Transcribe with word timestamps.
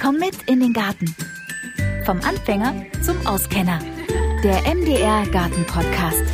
Komm 0.00 0.16
mit 0.16 0.48
in 0.48 0.60
den 0.60 0.72
Garten. 0.72 1.14
Vom 2.06 2.20
Anfänger 2.22 2.74
zum 3.02 3.26
Auskenner. 3.26 3.80
Der 4.42 4.62
MDR 4.74 5.26
Garten 5.26 5.66
Podcast. 5.66 6.24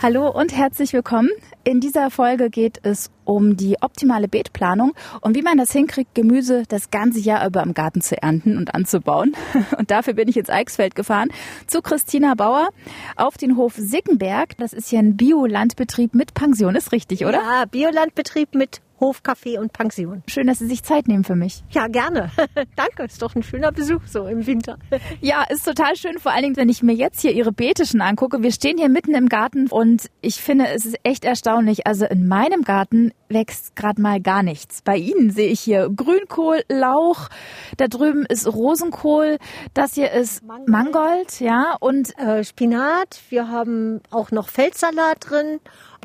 Hallo 0.00 0.30
und 0.30 0.56
herzlich 0.56 0.94
willkommen. 0.94 1.28
In 1.62 1.80
dieser 1.80 2.10
Folge 2.10 2.48
geht 2.48 2.80
es 2.82 3.10
um 3.24 3.58
die 3.58 3.76
optimale 3.82 4.28
Beetplanung 4.28 4.94
und 5.20 5.36
wie 5.36 5.42
man 5.42 5.58
das 5.58 5.72
hinkriegt, 5.72 6.14
Gemüse 6.14 6.62
das 6.70 6.90
ganze 6.90 7.20
Jahr 7.20 7.46
über 7.46 7.62
im 7.62 7.74
Garten 7.74 8.00
zu 8.00 8.20
ernten 8.20 8.56
und 8.56 8.74
anzubauen. 8.74 9.36
Und 9.76 9.90
dafür 9.90 10.14
bin 10.14 10.28
ich 10.28 10.38
ins 10.38 10.48
Eichsfeld 10.48 10.94
gefahren 10.94 11.28
zu 11.66 11.82
Christina 11.82 12.34
Bauer 12.34 12.70
auf 13.14 13.36
den 13.36 13.58
Hof 13.58 13.74
Sickenberg. 13.76 14.56
Das 14.56 14.72
ist 14.72 14.90
ja 14.90 15.00
ein 15.00 15.18
Biolandbetrieb 15.18 16.14
mit 16.14 16.32
Pension, 16.32 16.74
ist 16.76 16.92
richtig, 16.92 17.26
oder? 17.26 17.42
Ja, 17.42 17.64
Biolandbetrieb 17.66 18.54
mit 18.54 18.80
Hofcafé 19.00 19.58
und 19.58 19.72
Pension. 19.72 20.22
Schön, 20.26 20.46
dass 20.46 20.58
Sie 20.58 20.66
sich 20.66 20.82
Zeit 20.82 21.08
nehmen 21.08 21.24
für 21.24 21.36
mich. 21.36 21.64
Ja, 21.70 21.86
gerne. 21.86 22.30
Danke, 22.76 23.04
ist 23.04 23.22
doch 23.22 23.34
ein 23.34 23.42
schöner 23.42 23.72
Besuch 23.72 24.02
so 24.06 24.26
im 24.26 24.46
Winter. 24.46 24.78
Ja, 25.22 25.44
ist 25.48 25.64
total 25.64 25.96
schön, 25.96 26.18
vor 26.18 26.32
allen 26.32 26.42
Dingen, 26.42 26.56
wenn 26.56 26.68
ich 26.68 26.82
mir 26.82 26.94
jetzt 26.94 27.20
hier 27.20 27.32
Ihre 27.32 27.52
Beete 27.52 27.84
schon 27.84 28.00
angucke. 28.00 28.42
Wir 28.42 28.52
stehen 28.52 28.78
hier 28.78 28.88
mitten 28.88 29.14
im 29.14 29.28
Garten 29.28 29.66
und 29.68 30.08
ich 30.20 30.36
finde, 30.36 30.68
es 30.68 30.86
ist 30.86 30.96
echt 31.02 31.24
erstaunlich. 31.24 31.86
Also 31.86 32.06
in 32.06 32.26
meinem 32.26 32.62
Garten 32.62 33.12
wächst 33.28 33.76
gerade 33.76 34.00
mal 34.00 34.20
gar 34.20 34.42
nichts. 34.42 34.82
Bei 34.82 34.96
Ihnen 34.96 35.30
sehe 35.30 35.48
ich 35.48 35.60
hier 35.60 35.88
Grünkohl, 35.94 36.62
Lauch, 36.68 37.28
da 37.76 37.88
drüben 37.88 38.24
ist 38.26 38.46
Rosenkohl, 38.46 39.38
das 39.74 39.94
hier 39.94 40.10
ist 40.12 40.44
Mangold, 40.44 40.68
Mangold 40.68 41.40
ja, 41.40 41.76
und 41.80 42.16
äh, 42.18 42.44
Spinat. 42.44 43.20
Wir 43.30 43.48
haben 43.48 44.00
auch 44.10 44.30
noch 44.30 44.48
Feldsalat 44.48 45.30
drin 45.30 45.60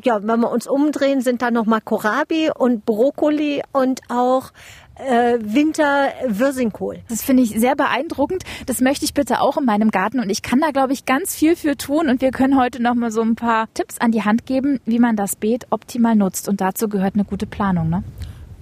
ja, 0.06 0.20
wenn 0.22 0.40
wir 0.40 0.50
uns 0.50 0.66
umdrehen, 0.66 1.20
sind 1.20 1.42
da 1.42 1.50
noch 1.50 1.66
mal 1.66 1.80
Kohlrabi 1.80 2.50
und 2.56 2.86
Brokkoli 2.86 3.62
und 3.72 4.00
auch 4.08 4.52
äh, 4.94 5.38
Winter 5.40 6.08
Wirsingkohl. 6.26 7.00
Das 7.08 7.22
finde 7.22 7.42
ich 7.42 7.50
sehr 7.50 7.76
beeindruckend. 7.76 8.44
Das 8.66 8.80
möchte 8.80 9.04
ich 9.04 9.14
bitte 9.14 9.40
auch 9.40 9.56
in 9.58 9.64
meinem 9.64 9.90
Garten 9.90 10.20
und 10.20 10.30
ich 10.30 10.42
kann 10.42 10.60
da 10.60 10.70
glaube 10.70 10.92
ich 10.92 11.04
ganz 11.04 11.34
viel 11.34 11.56
für 11.56 11.76
tun 11.76 12.08
und 12.08 12.22
wir 12.22 12.30
können 12.30 12.58
heute 12.58 12.80
noch 12.80 12.94
mal 12.94 13.10
so 13.10 13.20
ein 13.20 13.34
paar 13.34 13.66
Tipps 13.74 13.98
an 13.98 14.12
die 14.12 14.22
Hand 14.22 14.46
geben, 14.46 14.80
wie 14.86 14.98
man 14.98 15.16
das 15.16 15.36
Beet 15.36 15.66
optimal 15.70 16.16
nutzt 16.16 16.48
und 16.48 16.60
dazu 16.60 16.88
gehört 16.88 17.14
eine 17.14 17.24
gute 17.24 17.46
Planung, 17.46 17.90
ne? 17.90 18.02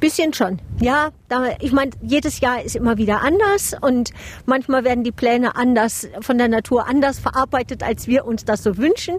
Bisschen 0.05 0.34
schon. 0.34 0.58
Ja, 0.83 1.12
da, 1.30 1.56
ich 1.60 1.72
meine, 1.72 1.92
jedes 2.02 2.41
Jahr 2.41 2.62
ist 2.62 2.77
immer 2.77 2.98
wieder 2.98 3.22
anders 3.22 3.74
und 3.80 4.11
manchmal 4.44 4.84
werden 4.84 5.02
die 5.02 5.12
Pläne 5.12 5.56
anders 5.56 6.06
von 6.20 6.36
der 6.36 6.48
Natur 6.48 6.86
anders 6.86 7.19
verarbeitet, 7.19 7.83
als 7.83 8.06
wir 8.06 8.27
uns 8.27 8.44
das 8.44 8.62
so 8.62 8.77
wünschen. 8.77 9.16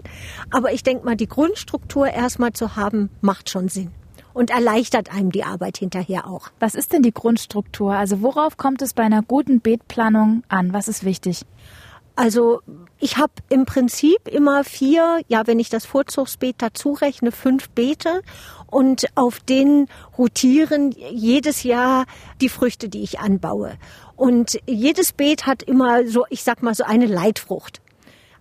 Aber 0.52 0.72
ich 0.72 0.84
denke 0.84 1.04
mal, 1.04 1.16
die 1.16 1.26
Grundstruktur 1.26 2.06
erstmal 2.06 2.52
zu 2.52 2.76
haben, 2.76 3.10
macht 3.20 3.50
schon 3.50 3.66
Sinn 3.66 3.90
und 4.32 4.50
erleichtert 4.50 5.12
einem 5.12 5.32
die 5.32 5.42
Arbeit 5.42 5.76
hinterher 5.78 6.28
auch. 6.28 6.50
Was 6.60 6.76
ist 6.76 6.92
denn 6.92 7.02
die 7.02 7.12
Grundstruktur? 7.12 7.92
Also 7.92 8.22
worauf 8.22 8.56
kommt 8.56 8.80
es 8.80 8.94
bei 8.94 9.02
einer 9.02 9.22
guten 9.22 9.58
Beetplanung 9.58 10.44
an? 10.46 10.72
Was 10.72 10.86
ist 10.86 11.04
wichtig? 11.04 11.42
Also 12.16 12.62
ich 12.98 13.18
habe 13.18 13.32
im 13.50 13.66
Prinzip 13.66 14.26
immer 14.26 14.64
vier, 14.64 15.20
ja, 15.28 15.46
wenn 15.46 15.60
ich 15.60 15.68
das 15.68 15.84
Vorzugsbeet 15.84 16.56
dazu 16.58 16.94
rechne, 16.94 17.30
fünf 17.30 17.68
Beete 17.68 18.22
und 18.68 19.06
auf 19.14 19.38
denen 19.40 19.88
rotieren 20.16 20.92
jedes 20.92 21.62
Jahr 21.62 22.06
die 22.40 22.48
Früchte, 22.48 22.88
die 22.88 23.02
ich 23.02 23.20
anbaue. 23.20 23.74
Und 24.16 24.58
jedes 24.66 25.12
Beet 25.12 25.44
hat 25.46 25.62
immer 25.62 26.06
so, 26.06 26.24
ich 26.30 26.42
sag 26.42 26.62
mal, 26.62 26.74
so 26.74 26.84
eine 26.84 27.06
Leitfrucht. 27.06 27.82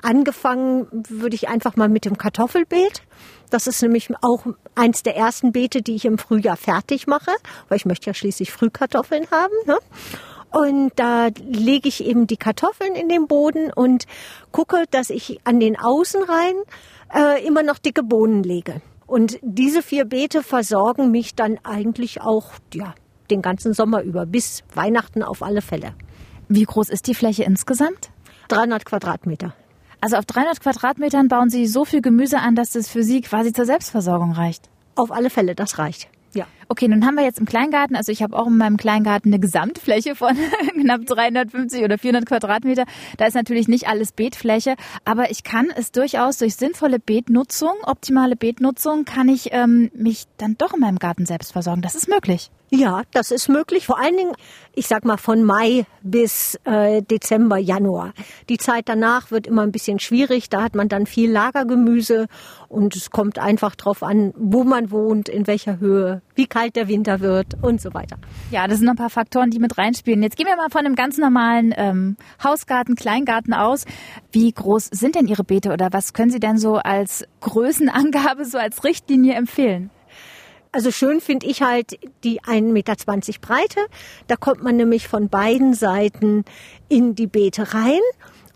Angefangen 0.02 0.88
würde 1.10 1.36
ich 1.36 1.50
einfach 1.50 1.76
mal 1.76 1.90
mit 1.90 2.06
dem 2.06 2.18
Kartoffelbeet. 2.18 3.02
Das 3.50 3.68
ist 3.68 3.82
nämlich 3.82 4.10
auch 4.22 4.46
eins 4.76 5.04
der 5.04 5.18
ersten 5.18 5.52
Beete, 5.52 5.82
die 5.82 5.96
ich 5.96 6.06
im 6.06 6.18
Frühjahr 6.18 6.58
fertig 6.58 7.08
mache, 7.08 7.32
weil 7.68 7.78
ich 7.78 7.86
möchte 7.86 8.08
ja 8.08 8.14
schließlich 8.14 8.52
Frühkartoffeln 8.52 9.28
haben. 9.32 9.54
Ne? 9.66 9.78
Und 10.52 10.92
da 10.96 11.30
lege 11.46 11.90
ich 11.90 12.04
eben 12.06 12.28
die 12.28 12.38
Kartoffeln 12.38 12.96
in 12.96 13.10
den 13.10 13.28
Boden 13.28 13.72
und 13.74 14.06
gucke, 14.52 14.86
dass 14.92 15.10
ich 15.10 15.40
an 15.44 15.60
den 15.60 15.78
Außenreihen 15.78 16.58
äh, 17.14 17.46
immer 17.46 17.64
noch 17.64 17.78
dicke 17.78 18.04
Bohnen 18.04 18.44
lege. 18.44 18.82
Und 19.08 19.38
diese 19.42 19.82
vier 19.82 20.06
Beete 20.06 20.44
versorgen 20.44 21.12
mich 21.12 21.36
dann 21.36 21.60
eigentlich 21.64 22.22
auch 22.22 22.54
ja, 22.74 22.96
den 23.30 23.42
ganzen 23.42 23.74
Sommer 23.74 24.02
über, 24.02 24.26
bis 24.26 24.64
Weihnachten 24.74 25.24
auf 25.24 25.44
alle 25.44 25.62
Fälle. 25.62 25.94
Wie 26.48 26.64
groß 26.64 26.90
ist 26.90 27.08
die 27.08 27.16
Fläche 27.16 27.44
insgesamt? 27.44 28.12
300 28.48 28.86
Quadratmeter. 28.86 29.54
Also 30.02 30.18
auf 30.18 30.26
300 30.26 30.60
Quadratmetern 30.60 31.28
bauen 31.28 31.50
Sie 31.50 31.66
so 31.66 31.86
viel 31.86 32.02
Gemüse 32.02 32.40
an, 32.40 32.56
dass 32.56 32.72
das 32.72 32.88
für 32.88 33.04
Sie 33.04 33.22
quasi 33.22 33.54
zur 33.54 33.66
Selbstversorgung 33.66 34.32
reicht? 34.34 34.70
Auf 34.96 35.12
alle 35.12 35.30
Fälle, 35.30 35.56
das 35.56 35.80
reicht. 35.80 36.10
Ja. 36.34 36.46
Okay, 36.68 36.88
nun 36.88 37.06
haben 37.06 37.16
wir 37.16 37.24
jetzt 37.24 37.40
im 37.40 37.46
Kleingarten, 37.46 37.96
also 37.96 38.12
ich 38.12 38.24
habe 38.24 38.38
auch 38.38 38.48
in 38.48 38.58
meinem 38.58 38.78
Kleingarten 38.78 39.32
eine 39.32 39.40
Gesamtfläche 39.40 40.16
von 40.16 40.36
knapp 40.82 41.06
350 41.06 41.84
oder 41.84 41.98
400 41.98 42.26
Quadratmeter. 42.26 42.86
Da 43.18 43.26
ist 43.26 43.36
natürlich 43.36 43.68
nicht 43.68 43.88
alles 43.88 44.12
Beetfläche, 44.12 44.76
aber 45.04 45.30
ich 45.30 45.44
kann 45.44 45.68
es 45.76 45.92
durchaus 45.92 46.38
durch 46.38 46.56
sinnvolle 46.56 47.00
Beetnutzung, 47.00 47.74
optimale 47.84 48.36
Beetnutzung, 48.36 49.06
kann 49.06 49.30
ich 49.30 49.50
ähm, 49.52 49.92
mich 49.94 50.26
dann 50.38 50.58
doch 50.58 50.74
in 50.74 50.80
meinem 50.80 50.98
Garten 51.00 51.26
selbst 51.26 51.52
versorgen. 51.52 51.82
Das 51.82 51.96
ist 51.96 52.08
möglich. 52.08 52.50
Ja, 52.72 53.04
das 53.14 53.30
ist 53.32 53.48
möglich. 53.48 53.86
Vor 53.86 54.00
allen 54.00 54.18
Dingen, 54.18 54.34
ich 54.74 54.88
sag 54.88 55.06
mal 55.06 55.18
von 55.18 55.44
Mai 55.44 55.86
bis 56.02 56.60
äh, 56.66 57.04
Dezember, 57.04 57.58
Januar. 57.58 58.14
Die 58.50 58.58
Zeit 58.58 58.90
danach 58.90 59.30
wird 59.30 59.46
immer 59.46 59.62
ein 59.62 59.72
bisschen 59.72 60.00
schwierig. 60.00 60.50
Da 60.50 60.64
hat 60.64 60.76
man 60.76 60.90
dann 60.90 61.06
viel 61.06 61.32
Lagergemüse 61.32 62.28
und 62.68 62.96
es 62.96 63.12
kommt 63.12 63.38
einfach 63.38 63.76
drauf 63.76 64.02
an, 64.02 64.34
wo 64.36 64.64
man 64.64 64.90
wohnt, 64.90 65.30
in 65.30 65.46
welcher 65.46 65.80
Höhe, 65.80 66.22
wie 66.34 66.48
kalt 66.56 66.78
der 66.78 66.88
Winter 66.88 67.20
wird 67.20 67.62
und 67.62 67.82
so 67.82 67.94
weiter. 67.94 68.16
Ja, 68.50 68.66
das 68.66 68.80
sind 68.80 68.88
ein 68.88 68.96
paar 68.96 69.10
Faktoren, 69.10 69.50
die 69.50 69.60
mit 69.60 69.78
reinspielen. 69.78 70.24
Jetzt 70.24 70.38
gehen 70.38 70.48
wir 70.48 70.56
mal 70.56 70.70
von 70.70 70.86
einem 70.86 70.96
ganz 70.96 71.18
normalen 71.18 71.74
ähm, 71.76 72.16
Hausgarten, 72.42 72.96
Kleingarten 72.96 73.54
aus. 73.54 73.84
Wie 74.32 74.54
groß 74.54 74.86
sind 74.86 75.16
denn 75.16 75.28
Ihre 75.28 75.44
Beete 75.44 75.74
oder 75.74 75.90
was 75.92 76.14
können 76.14 76.32
Sie 76.32 76.40
denn 76.40 76.58
so 76.58 76.76
als 76.78 77.26
Größenangabe, 77.42 78.46
so 78.46 78.58
als 78.58 78.86
Richtlinie 78.86 79.34
empfehlen? 79.34 79.90
Also 80.72 80.92
schön 80.92 81.20
finde 81.20 81.46
ich 81.48 81.62
halt 81.62 82.00
die 82.24 82.40
1,20 82.40 82.72
Meter 82.72 82.96
Breite. 83.42 83.80
Da 84.28 84.38
kommt 84.38 84.64
man 84.64 84.78
nämlich 84.78 85.10
von 85.10 85.28
beiden 85.28 85.74
Seiten 85.74 86.46
in 86.88 87.16
die 87.16 87.28
Beete 87.28 87.74
rein 87.74 88.00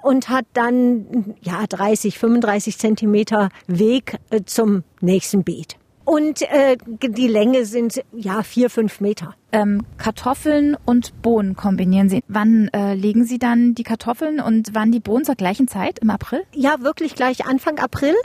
und 0.02 0.30
hat 0.30 0.46
dann 0.54 1.36
ja 1.42 1.66
30, 1.68 2.18
35 2.18 2.78
Zentimeter 2.78 3.50
Weg 3.68 4.20
äh, 4.30 4.44
zum 4.46 4.86
nächsten 5.02 5.44
Beet. 5.44 5.76
Und 6.10 6.42
äh, 6.42 6.76
die 6.88 7.28
Länge 7.28 7.66
sind 7.66 8.04
ja 8.14 8.42
vier, 8.42 8.72
fünf 8.72 9.00
Meter. 9.00 9.36
Ähm, 9.52 9.86
Kartoffeln 10.00 10.76
und 10.84 11.22
Bohnen 11.22 11.56
kombinieren 11.56 12.10
Sie. 12.10 12.24
Wann 12.28 12.68
äh, 12.70 12.96
legen 12.96 13.26
Sie 13.26 13.38
dann 13.38 13.76
die 13.76 13.84
Kartoffeln 13.84 14.40
und 14.40 14.70
wann 14.74 14.92
die 14.92 15.00
Bohnen 15.00 15.24
zur 15.24 15.36
gleichen 15.36 15.68
Zeit 15.68 16.00
im 16.00 16.10
April? 16.10 16.42
Ja, 16.56 16.82
wirklich 16.82 17.14
gleich 17.14 17.46
Anfang 17.46 17.78
April. 17.78 18.16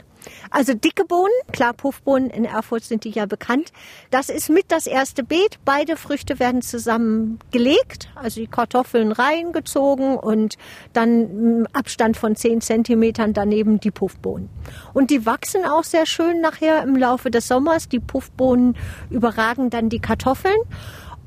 Also 0.49 0.73
dicke 0.73 1.05
Bohnen, 1.05 1.33
klar, 1.51 1.73
Puffbohnen 1.73 2.29
in 2.29 2.45
Erfurt 2.45 2.83
sind 2.83 3.03
die 3.03 3.09
ja 3.09 3.25
bekannt. 3.25 3.71
Das 4.11 4.29
ist 4.29 4.49
mit 4.49 4.65
das 4.71 4.87
erste 4.87 5.23
Beet. 5.23 5.59
Beide 5.65 5.97
Früchte 5.97 6.39
werden 6.39 6.61
zusammen 6.61 7.39
gelegt, 7.51 8.09
also 8.15 8.39
die 8.39 8.47
Kartoffeln 8.47 9.11
reingezogen 9.11 10.17
und 10.17 10.55
dann 10.93 11.67
Abstand 11.73 12.17
von 12.17 12.35
10 12.35 12.61
Zentimetern 12.61 13.33
daneben 13.33 13.79
die 13.79 13.91
Puffbohnen. 13.91 14.49
Und 14.93 15.11
die 15.11 15.25
wachsen 15.25 15.65
auch 15.65 15.83
sehr 15.83 16.05
schön 16.05 16.41
nachher 16.41 16.83
im 16.83 16.95
Laufe 16.95 17.31
des 17.31 17.47
Sommers. 17.47 17.89
Die 17.89 17.99
Puffbohnen 17.99 18.75
überragen 19.09 19.69
dann 19.69 19.89
die 19.89 19.99
Kartoffeln 19.99 20.55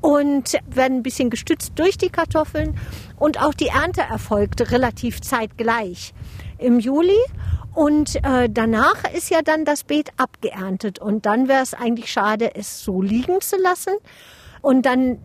und 0.01 0.57
werden 0.69 0.97
ein 0.97 1.03
bisschen 1.03 1.29
gestützt 1.29 1.73
durch 1.75 1.97
die 1.97 2.09
Kartoffeln. 2.09 2.77
Und 3.17 3.41
auch 3.41 3.53
die 3.53 3.67
Ernte 3.67 4.01
erfolgt 4.01 4.71
relativ 4.71 5.21
zeitgleich 5.21 6.13
im 6.57 6.79
Juli. 6.79 7.19
Und 7.75 8.15
äh, 8.23 8.49
danach 8.49 9.03
ist 9.13 9.29
ja 9.29 9.41
dann 9.41 9.65
das 9.65 9.83
Beet 9.83 10.09
abgeerntet. 10.17 10.99
Und 10.99 11.25
dann 11.25 11.47
wäre 11.47 11.61
es 11.61 11.73
eigentlich 11.73 12.11
schade, 12.11 12.55
es 12.55 12.83
so 12.83 13.01
liegen 13.01 13.41
zu 13.41 13.57
lassen. 13.57 13.93
Und 14.61 14.85
dann 14.85 15.19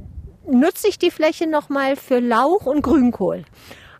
nutze 0.46 0.88
ich 0.88 0.98
die 0.98 1.10
Fläche 1.10 1.48
nochmal 1.48 1.96
für 1.96 2.20
Lauch 2.20 2.66
und 2.66 2.82
Grünkohl. 2.82 3.44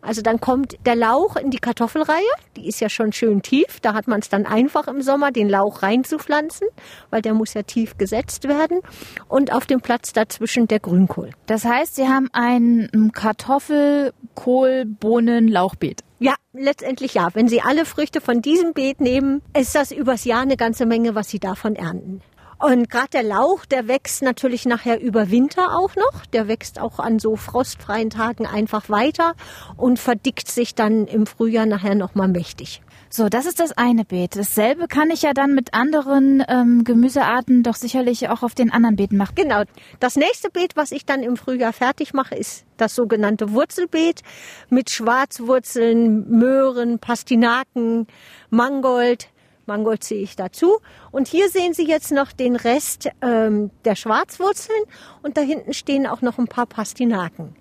Also 0.05 0.21
dann 0.21 0.41
kommt 0.41 0.77
der 0.85 0.97
Lauch 0.97 1.37
in 1.37 1.51
die 1.51 1.59
Kartoffelreihe, 1.59 2.23
die 2.56 2.69
ist 2.69 2.81
ja 2.81 2.89
schon 2.89 3.12
schön 3.12 3.43
tief. 3.43 3.81
Da 3.81 3.95
hat 3.95 4.06
man 4.06 4.21
es 4.21 4.29
dann 4.29 4.47
einfach 4.47 4.87
im 4.87 5.01
Sommer, 5.01 5.33
den 5.33 5.49
Lauch 5.49 5.83
reinzupflanzen, 5.83 6.69
weil 7.11 7.23
der 7.23 7.35
muss 7.35 7.55
ja 7.55 7.62
tief 7.62 7.97
gesetzt 7.97 8.47
werden. 8.47 8.81
Und 9.29 9.53
auf 9.53 9.67
dem 9.67 9.81
Platz 9.81 10.12
dazwischen 10.12 10.69
der 10.69 10.81
Grünkohl. 10.81 11.31
Das 11.47 11.65
heißt, 11.65 11.97
Sie 11.97 12.06
haben 12.06 12.29
ein 12.33 13.11
Kartoffel, 13.15 14.12
Kohl, 14.35 14.85
Bohnen, 14.85 15.49
Lauchbeet. 15.49 16.03
Ja, 16.19 16.35
letztendlich 16.53 17.15
ja. 17.15 17.29
Wenn 17.35 17.49
Sie 17.49 17.61
alle 17.61 17.85
Früchte 17.85 18.21
von 18.21 18.41
diesem 18.41 18.73
Beet 18.73 19.01
nehmen, 19.01 19.43
ist 19.59 19.75
das 19.75 19.91
übers 19.91 20.25
Jahr 20.25 20.43
eine 20.43 20.56
ganze 20.56 20.87
Menge, 20.87 21.15
was 21.15 21.29
Sie 21.29 21.39
davon 21.39 21.77
ernten. 21.77 22.23
Und 22.59 22.91
gerade 22.91 23.11
der 23.12 23.23
Lauch, 23.23 23.65
der 23.65 23.89
wächst 23.89 24.23
natürlich 24.23 24.65
nachher 24.67 25.01
über 25.01 25.31
Winter 25.31 25.77
auch 25.77 25.97
noch. 25.97 26.27
Der 26.27 26.49
wächst 26.49 26.81
auch 26.81 26.99
an 26.99 27.19
so 27.19 27.37
frostfreien 27.37 28.11
Tagen 28.11 28.47
einfach 28.47 28.89
weiter 28.89 29.35
und 29.77 29.99
verdickt 29.99 30.49
sich 30.49 30.75
dann 30.75 31.06
im 31.06 31.27
Frühjahr 31.27 31.67
nachher 31.67 31.95
nochmal 31.95 32.29
mächtig. 32.29 32.83
So, 33.17 33.29
das 33.29 33.47
ist 33.47 33.61
das 33.61 33.71
eine 33.71 34.05
Beet. 34.05 34.35
Dasselbe 34.35 34.89
kann 34.89 35.11
ich 35.11 35.23
ja 35.23 35.35
dann 35.35 35.55
mit 35.55 35.73
anderen 35.73 36.43
ähm, 36.49 36.83
Gemüsearten 36.83 37.62
doch 37.62 37.77
sicherlich 37.77 38.29
auch 38.29 38.43
auf 38.43 38.56
den 38.56 38.73
anderen 38.73 38.97
Beeten 38.97 39.17
machen. 39.17 39.37
Genau. 39.37 39.62
Das 40.01 40.17
nächste 40.17 40.51
Beet, 40.51 40.75
was 40.75 40.91
ich 40.91 41.06
dann 41.06 41.23
im 41.23 41.37
Frühjahr 41.37 41.73
fertig 41.73 42.12
mache, 42.12 42.35
ist 42.35 42.65
das 42.77 42.97
sogenannte 42.97 43.53
Wurzelbeet 43.53 44.23
mit 44.69 44.91
Schwarzwurzeln, 44.91 46.29
Möhren, 46.29 46.99
Pastinaken, 46.99 48.09
Mangold. 48.51 49.29
Mangold 49.66 50.05
ziehe 50.05 50.22
ich 50.22 50.37
dazu. 50.37 50.78
Und 51.11 51.28
hier 51.28 51.49
sehen 51.49 51.75
Sie 51.75 51.87
jetzt 51.87 52.12
noch 52.12 52.32
den 52.32 52.56
Rest 52.56 53.08
ähm, 53.22 53.70
der 53.84 53.96
Schwarzwurzeln 53.96 54.82
und 55.22 55.37
da 55.37 55.40
hinten 55.40 55.75
stehen 55.75 56.06
auch 56.06 56.22
noch 56.22 56.38
ein 56.38 56.49
paar 56.49 56.66
Pastinaken. 56.66 57.55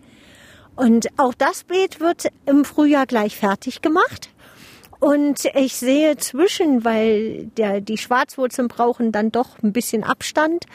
Und 0.76 1.08
auch 1.18 1.34
das 1.34 1.64
Beet 1.64 2.00
wird 2.00 2.28
im 2.46 2.66
Frühjahr 2.66 3.06
gleich 3.06 3.38
fertig 3.38 3.82
gemacht. 3.82 4.30
Und 5.00 5.44
ich 5.54 5.76
sehe 5.76 6.16
zwischen, 6.16 6.86
weil 6.86 7.48
der, 7.58 7.82
die 7.82 7.98
Schwarzwurzeln 7.98 8.70
brauchen 8.70 9.12
dann 9.12 9.34
doch 9.34 9.62
ein 9.62 9.74
bisschen 9.74 10.06
Abstand, 10.06 10.66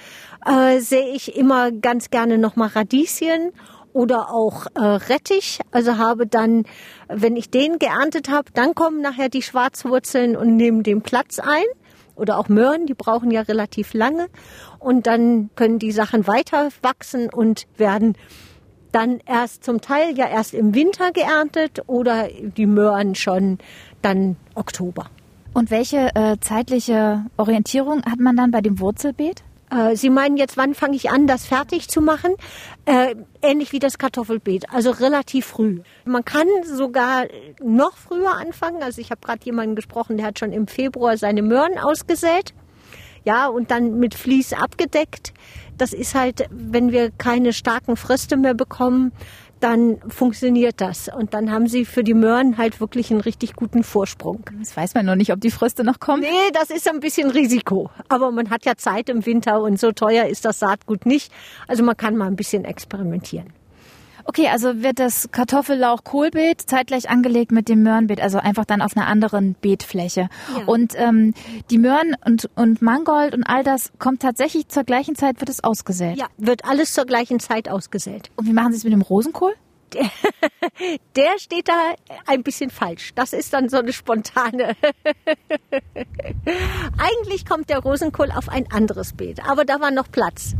äh, 0.44 0.80
sehe 0.80 1.14
ich 1.14 1.34
immer 1.34 1.72
ganz 1.72 2.10
gerne 2.10 2.36
nochmal 2.36 2.68
Radieschen 2.68 3.52
oder 3.92 4.32
auch 4.32 4.66
äh, 4.74 4.80
Rettich. 4.80 5.60
Also 5.70 5.98
habe 5.98 6.26
dann, 6.26 6.64
wenn 7.08 7.36
ich 7.36 7.50
den 7.50 7.78
geerntet 7.78 8.30
habe, 8.30 8.50
dann 8.54 8.74
kommen 8.74 9.00
nachher 9.00 9.28
die 9.28 9.42
Schwarzwurzeln 9.42 10.36
und 10.36 10.56
nehmen 10.56 10.82
den 10.82 11.02
Platz 11.02 11.38
ein. 11.38 11.64
Oder 12.14 12.38
auch 12.38 12.48
Möhren, 12.48 12.86
die 12.86 12.94
brauchen 12.94 13.30
ja 13.30 13.42
relativ 13.42 13.94
lange. 13.94 14.26
Und 14.80 15.06
dann 15.06 15.50
können 15.54 15.78
die 15.78 15.92
Sachen 15.92 16.26
weiter 16.26 16.70
wachsen 16.82 17.30
und 17.30 17.66
werden 17.76 18.16
dann 18.92 19.20
erst 19.26 19.64
zum 19.64 19.80
Teil 19.80 20.16
ja 20.16 20.26
erst 20.26 20.54
im 20.54 20.74
Winter 20.74 21.12
geerntet 21.12 21.82
oder 21.86 22.28
die 22.28 22.66
Möhren 22.66 23.14
schon 23.14 23.58
dann 24.02 24.36
Oktober. 24.54 25.06
Und 25.54 25.70
welche 25.70 26.14
äh, 26.14 26.36
zeitliche 26.40 27.24
Orientierung 27.36 28.04
hat 28.04 28.18
man 28.18 28.36
dann 28.36 28.50
bei 28.50 28.60
dem 28.60 28.80
Wurzelbeet? 28.80 29.42
Äh, 29.70 29.96
Sie 29.96 30.10
meinen 30.10 30.36
jetzt, 30.36 30.56
wann 30.56 30.74
fange 30.74 30.96
ich 30.96 31.10
an, 31.10 31.26
das 31.26 31.46
fertig 31.46 31.88
zu 31.88 32.00
machen? 32.00 32.34
Äh, 32.84 33.14
ähnlich 33.42 33.72
wie 33.72 33.78
das 33.78 33.98
Kartoffelbeet, 33.98 34.70
also 34.72 34.90
relativ 34.90 35.46
früh. 35.46 35.80
Man 36.04 36.24
kann 36.24 36.46
sogar 36.64 37.26
noch 37.62 37.96
früher 37.96 38.36
anfangen. 38.36 38.82
Also 38.82 39.00
ich 39.00 39.10
habe 39.10 39.20
gerade 39.20 39.44
jemanden 39.44 39.76
gesprochen, 39.76 40.16
der 40.16 40.26
hat 40.26 40.38
schon 40.38 40.52
im 40.52 40.66
Februar 40.66 41.16
seine 41.16 41.42
Möhren 41.42 41.78
ausgesät. 41.78 42.54
Ja, 43.24 43.48
und 43.48 43.70
dann 43.70 43.98
mit 43.98 44.14
Vlies 44.14 44.52
abgedeckt. 44.52 45.34
Das 45.76 45.92
ist 45.92 46.14
halt, 46.14 46.46
wenn 46.50 46.92
wir 46.92 47.10
keine 47.10 47.52
starken 47.52 47.96
Fröste 47.96 48.36
mehr 48.36 48.54
bekommen, 48.54 49.12
dann 49.60 49.98
funktioniert 50.08 50.80
das. 50.80 51.08
Und 51.08 51.34
dann 51.34 51.50
haben 51.50 51.66
sie 51.66 51.84
für 51.84 52.04
die 52.04 52.14
Möhren 52.14 52.58
halt 52.58 52.80
wirklich 52.80 53.10
einen 53.10 53.20
richtig 53.20 53.54
guten 53.54 53.82
Vorsprung. 53.82 54.44
Das 54.58 54.76
weiß 54.76 54.94
man 54.94 55.06
noch 55.06 55.16
nicht, 55.16 55.32
ob 55.32 55.40
die 55.40 55.50
Fröste 55.50 55.84
noch 55.84 56.00
kommen. 56.00 56.22
Nee, 56.22 56.50
das 56.52 56.70
ist 56.70 56.88
ein 56.88 57.00
bisschen 57.00 57.30
Risiko. 57.30 57.90
Aber 58.08 58.30
man 58.30 58.50
hat 58.50 58.64
ja 58.64 58.76
Zeit 58.76 59.08
im 59.08 59.24
Winter 59.26 59.60
und 59.60 59.78
so 59.78 59.92
teuer 59.92 60.26
ist 60.26 60.44
das 60.44 60.58
Saatgut 60.58 61.06
nicht. 61.06 61.32
Also 61.66 61.82
man 61.82 61.96
kann 61.96 62.16
mal 62.16 62.26
ein 62.26 62.36
bisschen 62.36 62.64
experimentieren. 62.64 63.52
Okay, 64.28 64.48
also 64.48 64.82
wird 64.82 64.98
das 64.98 65.30
Kartoffellauch-Kohlbeet 65.32 66.60
zeitgleich 66.60 67.08
angelegt 67.08 67.50
mit 67.50 67.70
dem 67.70 67.82
Möhrenbeet, 67.82 68.20
also 68.20 68.36
einfach 68.36 68.66
dann 68.66 68.82
auf 68.82 68.94
einer 68.94 69.06
anderen 69.06 69.54
Beetfläche. 69.54 70.28
Ja. 70.54 70.64
Und 70.66 70.92
ähm, 70.96 71.32
die 71.70 71.78
Möhren 71.78 72.14
und, 72.26 72.50
und 72.54 72.82
Mangold 72.82 73.34
und 73.34 73.44
all 73.44 73.64
das 73.64 73.90
kommt 73.98 74.20
tatsächlich 74.20 74.68
zur 74.68 74.84
gleichen 74.84 75.14
Zeit, 75.14 75.40
wird 75.40 75.48
es 75.48 75.64
ausgesät? 75.64 76.18
Ja, 76.18 76.26
wird 76.36 76.66
alles 76.66 76.92
zur 76.92 77.06
gleichen 77.06 77.40
Zeit 77.40 77.70
ausgesät. 77.70 78.30
Und 78.36 78.46
wie 78.46 78.52
machen 78.52 78.72
Sie 78.72 78.76
es 78.76 78.84
mit 78.84 78.92
dem 78.92 79.00
Rosenkohl? 79.00 79.54
Der, 79.94 80.10
der 81.16 81.38
steht 81.38 81.68
da 81.68 81.94
ein 82.26 82.42
bisschen 82.42 82.68
falsch. 82.68 83.14
Das 83.14 83.32
ist 83.32 83.54
dann 83.54 83.70
so 83.70 83.78
eine 83.78 83.94
spontane. 83.94 84.76
Eigentlich 86.98 87.46
kommt 87.46 87.70
der 87.70 87.78
Rosenkohl 87.78 88.30
auf 88.30 88.50
ein 88.50 88.70
anderes 88.70 89.14
Beet, 89.14 89.48
aber 89.48 89.64
da 89.64 89.80
war 89.80 89.90
noch 89.90 90.12
Platz. 90.12 90.54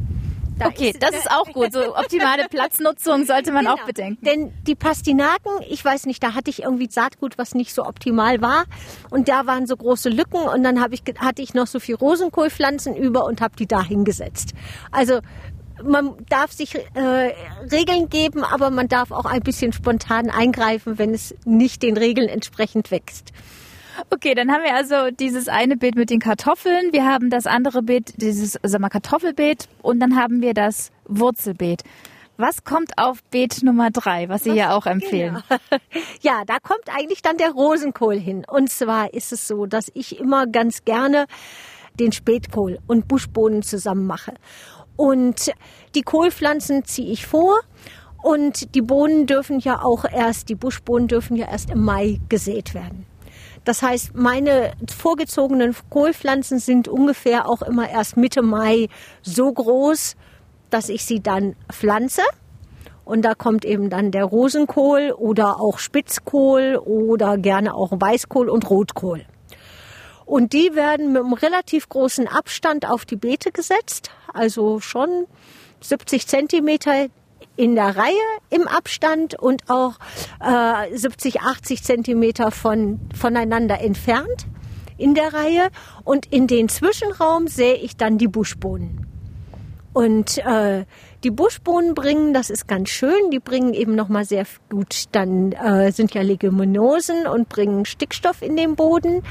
Da 0.59 0.67
okay, 0.67 0.91
ist, 0.91 1.03
das 1.03 1.11
ist 1.11 1.31
auch 1.31 1.47
gut. 1.53 1.73
So 1.73 1.97
optimale 1.97 2.47
Platznutzung 2.51 3.25
sollte 3.25 3.53
man 3.53 3.65
genau. 3.65 3.77
auch 3.77 3.85
bedenken. 3.85 4.25
Denn 4.25 4.53
die 4.67 4.75
Pastinaken, 4.75 5.53
ich 5.69 5.85
weiß 5.85 6.07
nicht, 6.07 6.23
da 6.23 6.35
hatte 6.35 6.51
ich 6.51 6.63
irgendwie 6.63 6.89
Saatgut, 6.91 7.39
was 7.39 7.55
nicht 7.55 7.75
so 7.75 7.85
optimal 7.85 8.41
war. 8.41 8.65
Und 9.11 9.29
da 9.29 9.47
waren 9.47 9.67
so 9.67 9.77
große 9.77 10.09
Lücken 10.09 10.43
und 10.43 10.63
dann 10.63 10.85
ich, 10.91 11.03
hatte 11.19 11.43
ich 11.43 11.55
noch 11.55 11.67
so 11.67 11.81
viel 11.81 11.95
Rosenkohlpflanzen 11.95 12.97
über 12.97 13.25
und 13.25 13.41
habe 13.41 13.57
die 13.57 13.67
da 13.67 13.83
hingesetzt. 13.83 14.53
Also 14.91 15.21
man 15.83 16.15
darf 16.29 16.53
sich 16.53 16.75
äh, 16.75 17.33
Regeln 17.71 18.09
geben, 18.09 18.43
aber 18.43 18.71
man 18.71 18.89
darf 18.89 19.11
auch 19.11 19.27
ein 19.27 19.43
bisschen 19.43 19.73
spontan 19.73 20.31
eingreifen, 20.31 20.99
wenn 20.99 21.15
es 21.15 21.35
nicht 21.45 21.83
den 21.83 21.97
Regeln 21.97 22.29
entsprechend 22.29 22.91
wächst. 22.91 23.33
Okay, 24.11 24.35
dann 24.35 24.51
haben 24.51 24.63
wir 24.63 24.75
also 24.75 25.11
dieses 25.11 25.49
eine 25.49 25.77
Beet 25.77 25.97
mit 25.97 26.11
den 26.11 26.21
Kartoffeln, 26.21 26.93
wir 26.93 27.05
haben 27.05 27.31
das 27.31 27.47
andere 27.47 27.83
Beet, 27.83 28.15
dieses 28.17 28.59
sag 28.63 28.81
mal, 28.81 28.89
Kartoffelbeet 28.89 29.69
und 29.83 30.01
dann 30.01 30.17
haben 30.17 30.41
wir 30.41 30.55
das 30.55 30.91
Wurzelbeet. 31.07 31.83
Was 32.37 32.63
kommt 32.63 32.93
auf 32.97 33.25
Beet 33.25 33.65
Nummer 33.65 33.91
drei, 33.91 34.29
was 34.29 34.45
Sie 34.45 34.53
ja 34.53 34.77
auch 34.77 34.87
empfehlen? 34.87 35.43
Genau. 35.49 35.83
Ja, 36.21 36.43
da 36.47 36.59
kommt 36.63 36.85
eigentlich 36.95 37.21
dann 37.21 37.37
der 37.37 37.51
Rosenkohl 37.51 38.17
hin. 38.17 38.45
Und 38.49 38.71
zwar 38.71 39.13
ist 39.13 39.33
es 39.33 39.49
so, 39.49 39.67
dass 39.67 39.91
ich 39.95 40.21
immer 40.21 40.47
ganz 40.47 40.85
gerne 40.85 41.27
den 41.99 42.13
Spätkohl 42.13 42.79
und 42.87 43.09
Buschbohnen 43.09 43.63
zusammen 43.63 44.07
mache. 44.07 44.35
Und 44.97 45.53
die 45.97 46.03
Kohlpflanzen 46.03 46.85
ziehe 46.85 47.11
ich 47.11 47.27
vor. 47.27 47.61
Und 48.23 48.75
die 48.75 48.83
Bohnen 48.83 49.27
dürfen 49.27 49.59
ja 49.59 49.83
auch 49.83 50.05
erst, 50.05 50.49
die 50.49 50.55
Buschbohnen 50.55 51.09
dürfen 51.09 51.37
ja 51.37 51.49
erst 51.51 51.71
im 51.71 51.85
Mai 51.85 52.21
gesät 52.29 52.75
werden. 52.75 53.07
Das 53.69 53.83
heißt, 53.83 54.15
meine 54.15 54.73
vorgezogenen 54.91 55.77
Kohlpflanzen 55.91 56.59
sind 56.59 56.89
ungefähr 56.89 57.47
auch 57.47 57.61
immer 57.61 57.87
erst 57.87 58.17
Mitte 58.17 58.41
Mai 58.41 58.89
so 59.21 59.53
groß, 59.53 60.17
dass 60.71 60.89
ich 60.89 61.05
sie 61.05 61.21
dann 61.21 61.55
pflanze. 61.71 62.23
Und 63.05 63.27
da 63.27 63.35
kommt 63.35 63.67
eben 63.67 63.91
dann 63.91 64.11
der 64.11 64.25
Rosenkohl 64.25 65.13
oder 65.15 65.61
auch 65.61 65.81
Spitzkohl 65.81 66.81
oder 66.83 67.37
gerne 67.37 67.75
auch 67.75 67.93
Weißkohl 67.93 68.49
und 68.49 68.71
Rotkohl. 68.71 69.27
Und 70.25 70.55
die 70.55 70.75
werden 70.75 71.13
mit 71.13 71.23
einem 71.23 71.35
relativ 71.35 71.91
großen 71.91 72.27
Abstand 72.27 72.89
auf 72.89 73.05
die 73.05 73.17
Beete 73.17 73.53
gesetzt, 73.53 74.11
also 74.33 74.81
schon 74.81 75.27
70 75.83 76.27
Zentimeter 76.27 77.09
in 77.59 77.75
der 77.75 77.97
Reihe 77.97 78.15
im 78.51 78.69
Abstand 78.69 79.35
und 79.35 79.69
auch 79.69 79.95
äh, 80.41 80.97
70, 80.97 81.41
80 81.41 81.83
Zentimeter 81.83 82.53
von, 82.53 83.01
voneinander 83.13 83.81
entfernt 83.81 84.47
in 84.97 85.15
der 85.15 85.35
Reihe. 85.35 85.69
Und 86.05 86.27
in 86.27 86.47
den 86.47 86.69
Zwischenraum 86.69 87.49
sähe 87.49 87.75
ich 87.75 87.97
dann 87.97 88.17
die 88.17 88.29
Buschbohnen. 88.29 89.07
Und 89.93 90.39
äh, 90.39 90.85
die 91.25 91.33
Buschbohnen 91.33 91.95
bringen, 91.95 92.33
das 92.33 92.49
ist 92.49 92.69
ganz 92.69 92.91
schön, 92.91 93.33
die 93.33 93.41
bringen 93.41 93.75
eben 93.75 93.97
nochmal 93.97 94.25
sehr 94.25 94.47
gut, 94.71 95.07
dann 95.11 95.51
äh, 95.51 95.91
sind 95.91 96.15
ja 96.15 96.23
Leguminosen 96.23 97.27
und 97.27 97.49
bringen 97.49 97.85
Stickstoff 97.85 98.41
in 98.41 98.57
den 98.57 98.77
Boden. 98.77 99.25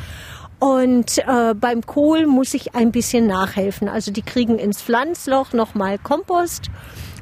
Und 0.60 1.20
äh, 1.20 1.54
beim 1.54 1.86
Kohl 1.86 2.26
muss 2.26 2.54
ich 2.54 2.76
ein 2.76 2.92
bisschen 2.92 3.26
nachhelfen. 3.28 3.88
Also 3.88 4.12
die 4.12 4.24
kriegen 4.24 4.60
ins 4.60 4.82
Pflanzloch 4.82 5.54
nochmal 5.54 5.98
Kompost 5.98 6.70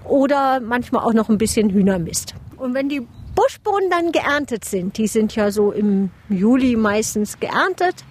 oder 0.05 0.59
manchmal 0.59 1.03
auch 1.03 1.13
noch 1.13 1.29
ein 1.29 1.37
bisschen 1.37 1.69
Hühnermist. 1.69 2.35
Und 2.57 2.73
wenn 2.73 2.89
die 2.89 3.05
Buschbohnen 3.35 3.89
dann 3.89 4.11
geerntet 4.11 4.65
sind, 4.65 4.97
die 4.97 5.07
sind 5.07 5.35
ja 5.35 5.51
so 5.51 5.71
im 5.71 6.09
Juli 6.29 6.75
meistens 6.75 7.39
geerntet, 7.39 8.05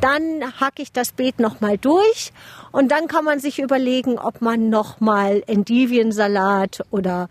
dann 0.00 0.60
hacke 0.60 0.82
ich 0.82 0.92
das 0.92 1.12
Beet 1.12 1.38
nochmal 1.38 1.78
durch 1.78 2.32
und 2.72 2.90
dann 2.90 3.08
kann 3.08 3.24
man 3.24 3.38
sich 3.38 3.58
überlegen, 3.58 4.18
ob 4.18 4.42
man 4.42 4.68
nochmal 4.68 5.42
Endiviensalat 5.46 6.84
oder 6.90 7.28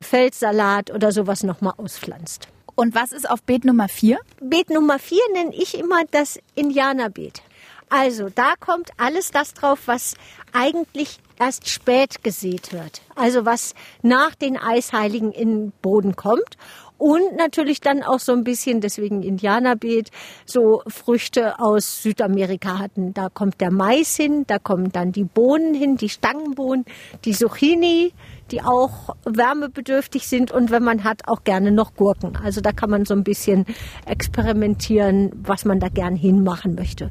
Feldsalat 0.00 0.90
oder 0.90 1.12
sowas 1.12 1.42
nochmal 1.42 1.74
auspflanzt. 1.76 2.48
Und 2.74 2.94
was 2.94 3.12
ist 3.12 3.28
auf 3.28 3.42
Beet 3.42 3.64
Nummer 3.64 3.88
4? 3.88 4.18
Beet 4.40 4.70
Nummer 4.70 4.98
4 4.98 5.18
nenne 5.34 5.54
ich 5.54 5.76
immer 5.78 6.02
das 6.10 6.38
Indianerbeet. 6.54 7.42
Also 7.90 8.28
da 8.32 8.54
kommt 8.60 8.90
alles 8.98 9.30
das 9.30 9.54
drauf, 9.54 9.80
was 9.86 10.14
eigentlich 10.52 11.18
erst 11.38 11.68
spät 11.68 12.22
gesät 12.22 12.72
wird. 12.72 13.02
Also 13.14 13.44
was 13.44 13.74
nach 14.02 14.34
den 14.34 14.56
Eisheiligen 14.56 15.32
in 15.32 15.48
den 15.48 15.72
Boden 15.82 16.16
kommt. 16.16 16.56
Und 16.98 17.36
natürlich 17.36 17.80
dann 17.80 18.02
auch 18.02 18.18
so 18.18 18.32
ein 18.32 18.42
bisschen, 18.42 18.80
deswegen 18.80 19.22
Indianerbeet, 19.22 20.10
so 20.44 20.82
Früchte 20.88 21.60
aus 21.60 22.02
Südamerika 22.02 22.80
hatten. 22.80 23.14
Da 23.14 23.28
kommt 23.28 23.60
der 23.60 23.70
Mais 23.70 24.16
hin, 24.16 24.44
da 24.48 24.58
kommen 24.58 24.90
dann 24.90 25.12
die 25.12 25.22
Bohnen 25.22 25.74
hin, 25.74 25.96
die 25.96 26.08
Stangenbohnen, 26.08 26.84
die 27.24 27.34
Zucchini, 27.34 28.12
die 28.50 28.62
auch 28.62 29.14
wärmebedürftig 29.24 30.26
sind 30.26 30.50
und 30.50 30.72
wenn 30.72 30.82
man 30.82 31.04
hat, 31.04 31.28
auch 31.28 31.44
gerne 31.44 31.70
noch 31.70 31.94
Gurken. 31.94 32.36
Also 32.36 32.60
da 32.60 32.72
kann 32.72 32.90
man 32.90 33.04
so 33.04 33.14
ein 33.14 33.22
bisschen 33.22 33.64
experimentieren, 34.04 35.30
was 35.42 35.64
man 35.64 35.78
da 35.78 35.88
gern 35.88 36.16
hinmachen 36.16 36.74
möchte. 36.74 37.10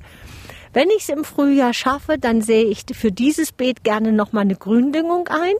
Wenn 0.77 0.91
ich 0.91 1.01
es 1.01 1.09
im 1.09 1.23
Frühjahr 1.23 1.73
schaffe, 1.73 2.19
dann 2.19 2.43
sehe 2.43 2.65
ich 2.65 2.83
für 2.93 3.11
dieses 3.11 3.51
Beet 3.51 3.83
gerne 3.83 4.11
nochmal 4.11 4.43
eine 4.43 4.55
Gründüngung 4.55 5.27
ein, 5.27 5.55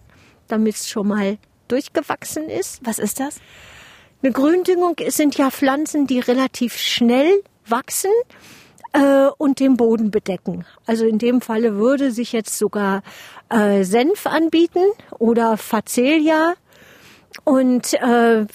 damit 0.48 0.76
es 0.76 0.90
schon 0.90 1.08
mal 1.08 1.40
durchgewachsen 1.68 2.48
ist. 2.50 2.82
Was 2.84 3.00
ist 3.00 3.20
das? 3.20 3.40
Eine 4.22 4.32
Gründüngung 4.32 4.96
sind 5.08 5.36
ja 5.36 5.50
Pflanzen, 5.50 6.06
die 6.06 6.20
relativ 6.20 6.78
schnell 6.78 7.42
wachsen 7.66 8.12
äh, 8.94 9.30
und 9.40 9.60
den 9.60 9.76
Boden 9.76 10.12
bedecken. 10.12 10.66
Also 10.86 11.08
in 11.08 11.18
dem 11.18 11.42
Falle 11.42 11.78
würde 11.78 12.12
sich 12.12 12.32
jetzt 12.32 12.56
sogar 12.56 13.02
äh, 13.50 13.84
Senf 13.86 14.28
anbieten 14.28 14.86
oder 15.18 15.58
Facelia 15.58 16.54
und 17.44 17.94
äh, 17.94 18.46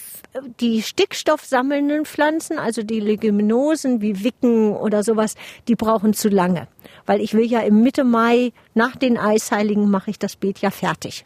die 0.61 0.83
stickstoffsammelnden 0.83 2.05
Pflanzen, 2.05 2.59
also 2.59 2.83
die 2.83 3.01
Leguminosen 3.01 4.01
wie 4.01 4.25
Wicken 4.25 4.75
oder 4.75 5.03
sowas, 5.03 5.35
die 5.69 5.75
brauchen 5.75 6.15
zu 6.15 6.29
lange. 6.29 6.69
Weil 7.07 7.21
ich 7.21 7.35
will 7.35 7.45
ja 7.45 7.61
im 7.61 7.83
Mitte 7.83 8.05
Mai, 8.05 8.53
nach 8.75 8.97
den 8.97 9.19
Eisheiligen, 9.19 9.91
mache 9.91 10.11
ich 10.11 10.19
das 10.19 10.37
Beet 10.37 10.59
ja 10.61 10.71
fertig. 10.71 11.25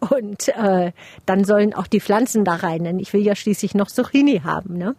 Und 0.00 0.48
äh, 0.48 0.92
dann 1.26 1.44
sollen 1.44 1.74
auch 1.74 1.86
die 1.86 2.00
Pflanzen 2.00 2.44
da 2.44 2.56
rein, 2.56 2.84
denn 2.84 2.98
ich 2.98 3.12
will 3.12 3.22
ja 3.22 3.34
schließlich 3.34 3.74
noch 3.74 3.88
Zucchini 3.88 4.40
haben. 4.40 4.76
Ne? 4.76 4.94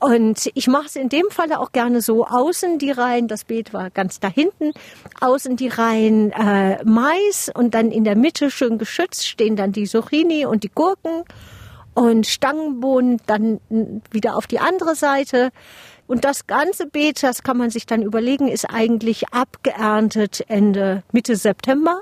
Und 0.00 0.50
ich 0.54 0.66
mache 0.66 0.86
es 0.86 0.96
in 0.96 1.10
dem 1.10 1.26
Falle 1.30 1.60
auch 1.60 1.72
gerne 1.72 2.00
so, 2.00 2.26
außen 2.26 2.78
die 2.78 2.90
Reihen, 2.90 3.28
das 3.28 3.44
Beet 3.44 3.74
war 3.74 3.90
ganz 3.90 4.18
da 4.18 4.28
hinten, 4.28 4.72
außen 5.20 5.56
die 5.56 5.68
Reihen 5.68 6.32
äh, 6.32 6.82
Mais 6.84 7.50
und 7.54 7.74
dann 7.74 7.90
in 7.90 8.04
der 8.04 8.16
Mitte 8.16 8.50
schön 8.50 8.78
geschützt 8.78 9.28
stehen 9.28 9.56
dann 9.56 9.72
die 9.72 9.84
Zucchini 9.84 10.46
und 10.46 10.64
die 10.64 10.70
Gurken 10.70 11.24
und 11.92 12.26
Stangenbohnen 12.26 13.20
dann 13.26 13.60
wieder 14.10 14.36
auf 14.36 14.46
die 14.46 14.58
andere 14.58 14.94
Seite. 14.94 15.50
Und 16.06 16.24
das 16.24 16.46
ganze 16.46 16.86
Beet, 16.86 17.22
das 17.22 17.42
kann 17.42 17.58
man 17.58 17.68
sich 17.70 17.84
dann 17.84 18.02
überlegen, 18.02 18.48
ist 18.48 18.64
eigentlich 18.64 19.32
abgeerntet 19.32 20.44
Ende 20.48 21.02
Mitte 21.12 21.36
September. 21.36 22.00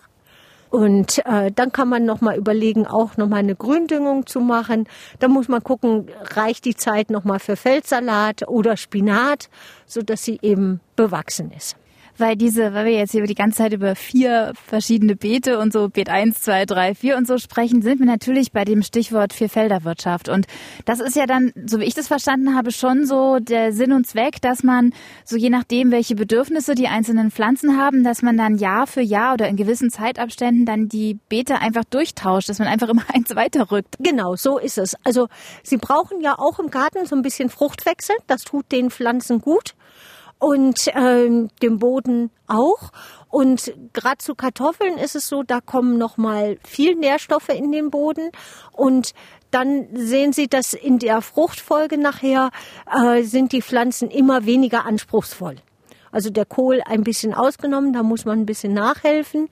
Und 0.70 1.24
äh, 1.24 1.50
dann 1.50 1.72
kann 1.72 1.88
man 1.88 2.04
noch 2.04 2.20
mal 2.20 2.36
überlegen, 2.36 2.86
auch 2.86 3.16
noch 3.16 3.28
mal 3.28 3.36
eine 3.36 3.56
Gründüngung 3.56 4.26
zu 4.26 4.40
machen. 4.40 4.86
Da 5.18 5.28
muss 5.28 5.48
man 5.48 5.62
gucken, 5.62 6.08
reicht 6.34 6.66
die 6.66 6.76
Zeit 6.76 7.10
noch 7.10 7.24
mal 7.24 7.38
für 7.38 7.56
Feldsalat 7.56 8.46
oder 8.46 8.76
Spinat, 8.76 9.48
so 9.86 10.02
dass 10.02 10.24
sie 10.24 10.38
eben 10.42 10.80
bewachsen 10.94 11.50
ist 11.56 11.77
weil 12.18 12.36
diese, 12.36 12.74
weil 12.74 12.86
wir 12.86 12.92
jetzt 12.92 13.12
hier 13.12 13.24
die 13.24 13.34
ganze 13.34 13.58
Zeit 13.58 13.72
über 13.72 13.94
vier 13.94 14.52
verschiedene 14.66 15.16
Beete 15.16 15.58
und 15.58 15.72
so 15.72 15.88
Beet 15.88 16.08
1, 16.08 16.42
2, 16.42 16.66
3, 16.66 16.94
4 16.94 17.16
und 17.16 17.26
so 17.26 17.38
sprechen, 17.38 17.82
sind 17.82 17.98
wir 17.98 18.06
natürlich 18.06 18.52
bei 18.52 18.64
dem 18.64 18.82
Stichwort 18.82 19.32
Vierfelderwirtschaft. 19.32 20.28
Und 20.28 20.46
das 20.84 21.00
ist 21.00 21.16
ja 21.16 21.26
dann, 21.26 21.52
so 21.66 21.80
wie 21.80 21.84
ich 21.84 21.94
das 21.94 22.08
verstanden 22.08 22.54
habe, 22.54 22.72
schon 22.72 23.06
so 23.06 23.38
der 23.38 23.72
Sinn 23.72 23.92
und 23.92 24.06
Zweck, 24.06 24.40
dass 24.40 24.62
man 24.62 24.92
so 25.24 25.36
je 25.36 25.50
nachdem, 25.50 25.90
welche 25.90 26.14
Bedürfnisse 26.14 26.74
die 26.74 26.88
einzelnen 26.88 27.30
Pflanzen 27.30 27.76
haben, 27.76 28.04
dass 28.04 28.22
man 28.22 28.36
dann 28.36 28.56
Jahr 28.56 28.86
für 28.86 29.02
Jahr 29.02 29.34
oder 29.34 29.48
in 29.48 29.56
gewissen 29.56 29.90
Zeitabständen 29.90 30.66
dann 30.66 30.88
die 30.88 31.18
Beete 31.28 31.60
einfach 31.60 31.84
durchtauscht, 31.84 32.48
dass 32.48 32.58
man 32.58 32.68
einfach 32.68 32.88
immer 32.88 33.04
eins 33.14 33.34
weiterrückt. 33.34 33.96
Genau, 33.98 34.36
so 34.36 34.58
ist 34.58 34.78
es. 34.78 34.96
Also 35.04 35.28
sie 35.62 35.76
brauchen 35.76 36.20
ja 36.20 36.38
auch 36.38 36.58
im 36.58 36.70
Garten 36.70 37.06
so 37.06 37.16
ein 37.16 37.22
bisschen 37.22 37.48
Fruchtwechsel. 37.48 38.16
Das 38.26 38.42
tut 38.42 38.70
den 38.72 38.90
Pflanzen 38.90 39.40
gut 39.40 39.74
und 40.38 40.90
ähm, 40.94 41.48
dem 41.62 41.78
Boden 41.78 42.30
auch. 42.46 42.90
Und 43.28 43.72
gerade 43.92 44.18
zu 44.18 44.34
Kartoffeln 44.34 44.96
ist 44.98 45.14
es 45.14 45.28
so, 45.28 45.42
da 45.42 45.60
kommen 45.60 45.98
noch 45.98 46.16
mal 46.16 46.58
viel 46.66 46.94
Nährstoffe 46.94 47.50
in 47.50 47.72
den 47.72 47.90
Boden 47.90 48.30
und 48.72 49.12
dann 49.50 49.88
sehen 49.94 50.32
Sie, 50.32 50.46
dass 50.46 50.74
in 50.74 50.98
der 50.98 51.20
Fruchtfolge 51.22 51.98
nachher 51.98 52.50
äh, 52.92 53.22
sind 53.22 53.52
die 53.52 53.62
Pflanzen 53.62 54.10
immer 54.10 54.44
weniger 54.44 54.84
anspruchsvoll. 54.84 55.56
Also 56.10 56.30
der 56.30 56.46
Kohl 56.46 56.80
ein 56.84 57.02
bisschen 57.02 57.34
ausgenommen, 57.34 57.92
da 57.92 58.02
muss 58.02 58.24
man 58.24 58.40
ein 58.40 58.46
bisschen 58.46 58.72
nachhelfen. 58.72 59.48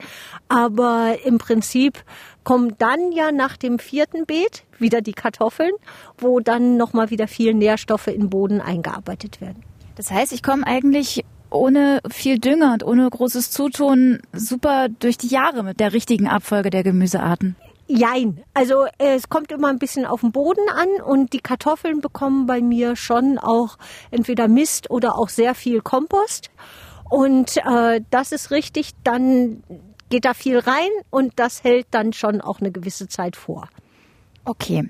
Aber 0.49 1.17
im 1.23 1.37
Prinzip 1.37 2.03
kommen 2.43 2.75
dann 2.77 3.11
ja 3.11 3.31
nach 3.31 3.57
dem 3.57 3.79
vierten 3.79 4.25
Beet 4.25 4.63
wieder 4.79 5.01
die 5.01 5.13
Kartoffeln, 5.13 5.73
wo 6.17 6.39
dann 6.39 6.77
nochmal 6.77 7.09
wieder 7.09 7.27
viel 7.27 7.53
Nährstoffe 7.53 8.07
in 8.07 8.21
den 8.21 8.29
Boden 8.29 8.61
eingearbeitet 8.61 9.41
werden. 9.41 9.63
Das 9.97 10.11
heißt, 10.11 10.31
ich 10.31 10.43
komme 10.43 10.65
eigentlich 10.65 11.25
ohne 11.49 12.01
viel 12.09 12.37
Dünger 12.37 12.73
und 12.73 12.83
ohne 12.83 13.09
großes 13.09 13.49
Zutun 13.49 14.21
super 14.31 14.89
durch 14.89 15.17
die 15.17 15.27
Jahre 15.27 15.63
mit 15.63 15.79
der 15.79 15.91
richtigen 15.91 16.27
Abfolge 16.27 16.69
der 16.69 16.83
Gemüsearten. 16.83 17.55
Jein. 17.87 18.43
Also 18.53 18.85
es 18.99 19.29
kommt 19.29 19.51
immer 19.51 19.69
ein 19.69 19.79
bisschen 19.79 20.05
auf 20.05 20.21
den 20.21 20.31
Boden 20.31 20.69
an 20.69 21.01
und 21.03 21.33
die 21.33 21.39
Kartoffeln 21.39 21.99
bekommen 22.01 22.45
bei 22.45 22.61
mir 22.61 22.95
schon 22.95 23.39
auch 23.39 23.77
entweder 24.11 24.47
Mist 24.47 24.91
oder 24.91 25.17
auch 25.17 25.29
sehr 25.29 25.55
viel 25.55 25.81
Kompost. 25.81 26.51
Und 27.09 27.57
äh, 27.57 28.01
das 28.11 28.33
ist 28.33 28.51
richtig, 28.51 28.91
dann 29.03 29.63
geht 30.09 30.25
da 30.25 30.35
viel 30.35 30.59
rein 30.59 30.89
und 31.09 31.33
das 31.37 31.63
hält 31.63 31.87
dann 31.91 32.13
schon 32.13 32.41
auch 32.41 32.59
eine 32.59 32.71
gewisse 32.71 33.07
Zeit 33.07 33.35
vor. 33.35 33.67
Okay. 34.45 34.89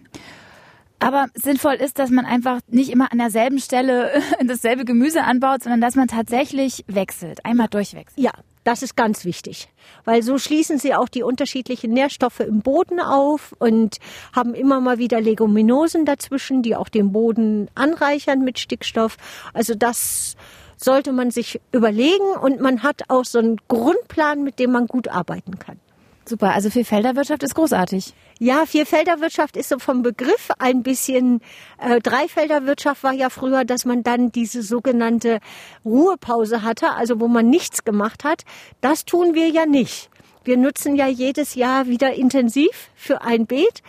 Aber 1.00 1.27
sinnvoll 1.36 1.75
ist, 1.75 2.00
dass 2.00 2.10
man 2.10 2.25
einfach 2.25 2.60
nicht 2.68 2.89
immer 2.89 3.12
an 3.12 3.20
derselben 3.20 3.60
Stelle 3.60 4.22
dasselbe 4.46 4.86
Gemüse 4.86 5.24
anbaut, 5.24 5.63
sondern 5.63 5.82
dass 5.82 5.96
man 5.96 6.08
tatsächlich 6.08 6.84
wechselt, 6.88 7.46
einmal 7.46 7.68
durchwechselt. 7.68 8.18
Ja, 8.18 8.32
das 8.63 8.84
ist 8.84 8.98
ganz 8.98 9.24
wichtig, 9.24 9.70
weil 10.04 10.24
so 10.24 10.38
schließen 10.38 10.77
sie 10.77 10.94
auch 10.94 11.08
die 11.08 11.24
unterschiedlichen 11.24 11.94
Nährstoffe 11.94 12.42
im 12.42 12.62
Boden 12.62 13.00
auf 13.00 13.56
und 13.60 13.98
haben 14.36 14.54
immer 14.56 14.82
mal 14.82 14.98
wieder 14.98 15.22
Leguminosen 15.22 16.04
dazwischen, 16.04 16.63
die 16.63 16.75
auch 16.75 16.89
den 16.89 17.13
Boden 17.13 17.70
anreichern 17.75 18.42
mit 18.42 18.60
Stickstoff. 18.60 19.16
Also 19.54 19.74
das 19.74 20.36
sollte 20.75 21.13
man 21.13 21.32
sich 21.32 21.62
überlegen 21.72 22.32
und 22.42 22.60
man 22.60 22.84
hat 22.84 23.04
auch 23.08 23.24
so 23.24 23.39
einen 23.39 23.58
Grundplan, 23.70 24.44
mit 24.44 24.60
dem 24.60 24.72
man 24.72 24.88
gut 24.88 25.08
arbeiten 25.08 25.60
kann. 25.60 25.80
Super, 26.27 26.53
also 26.53 26.69
Vierfelderwirtschaft 26.69 27.41
ist 27.43 27.55
großartig. 27.55 28.13
Ja, 28.39 28.65
Vierfelderwirtschaft 28.65 29.55
ist 29.55 29.69
so 29.69 29.79
vom 29.79 30.01
Begriff 30.01 30.50
ein 30.60 30.84
bisschen, 30.84 31.39
äh, 31.79 32.01
Dreifelderwirtschaft 32.01 33.03
war 33.03 33.13
ja 33.13 33.29
früher, 33.29 33.63
dass 33.63 33.86
man 33.86 34.03
dann 34.03 34.34
diese 34.34 34.62
sogenannte 34.62 35.39
Ruhepause 35.86 36.63
hatte, 36.63 36.91
also 36.91 37.22
wo 37.22 37.29
man 37.29 37.50
nichts 37.50 37.86
gemacht 37.86 38.25
hat. 38.25 38.43
Das 38.81 39.05
tun 39.05 39.36
wir 39.36 39.48
ja 39.48 39.65
nicht. 39.65 40.10
Wir 40.43 40.57
nutzen 40.57 40.98
ja 40.98 41.07
jedes 41.07 41.55
Jahr 41.55 41.88
wieder 41.88 42.13
intensiv 42.13 42.89
für 42.93 43.22
ein 43.22 43.46
Beet. 43.46 43.81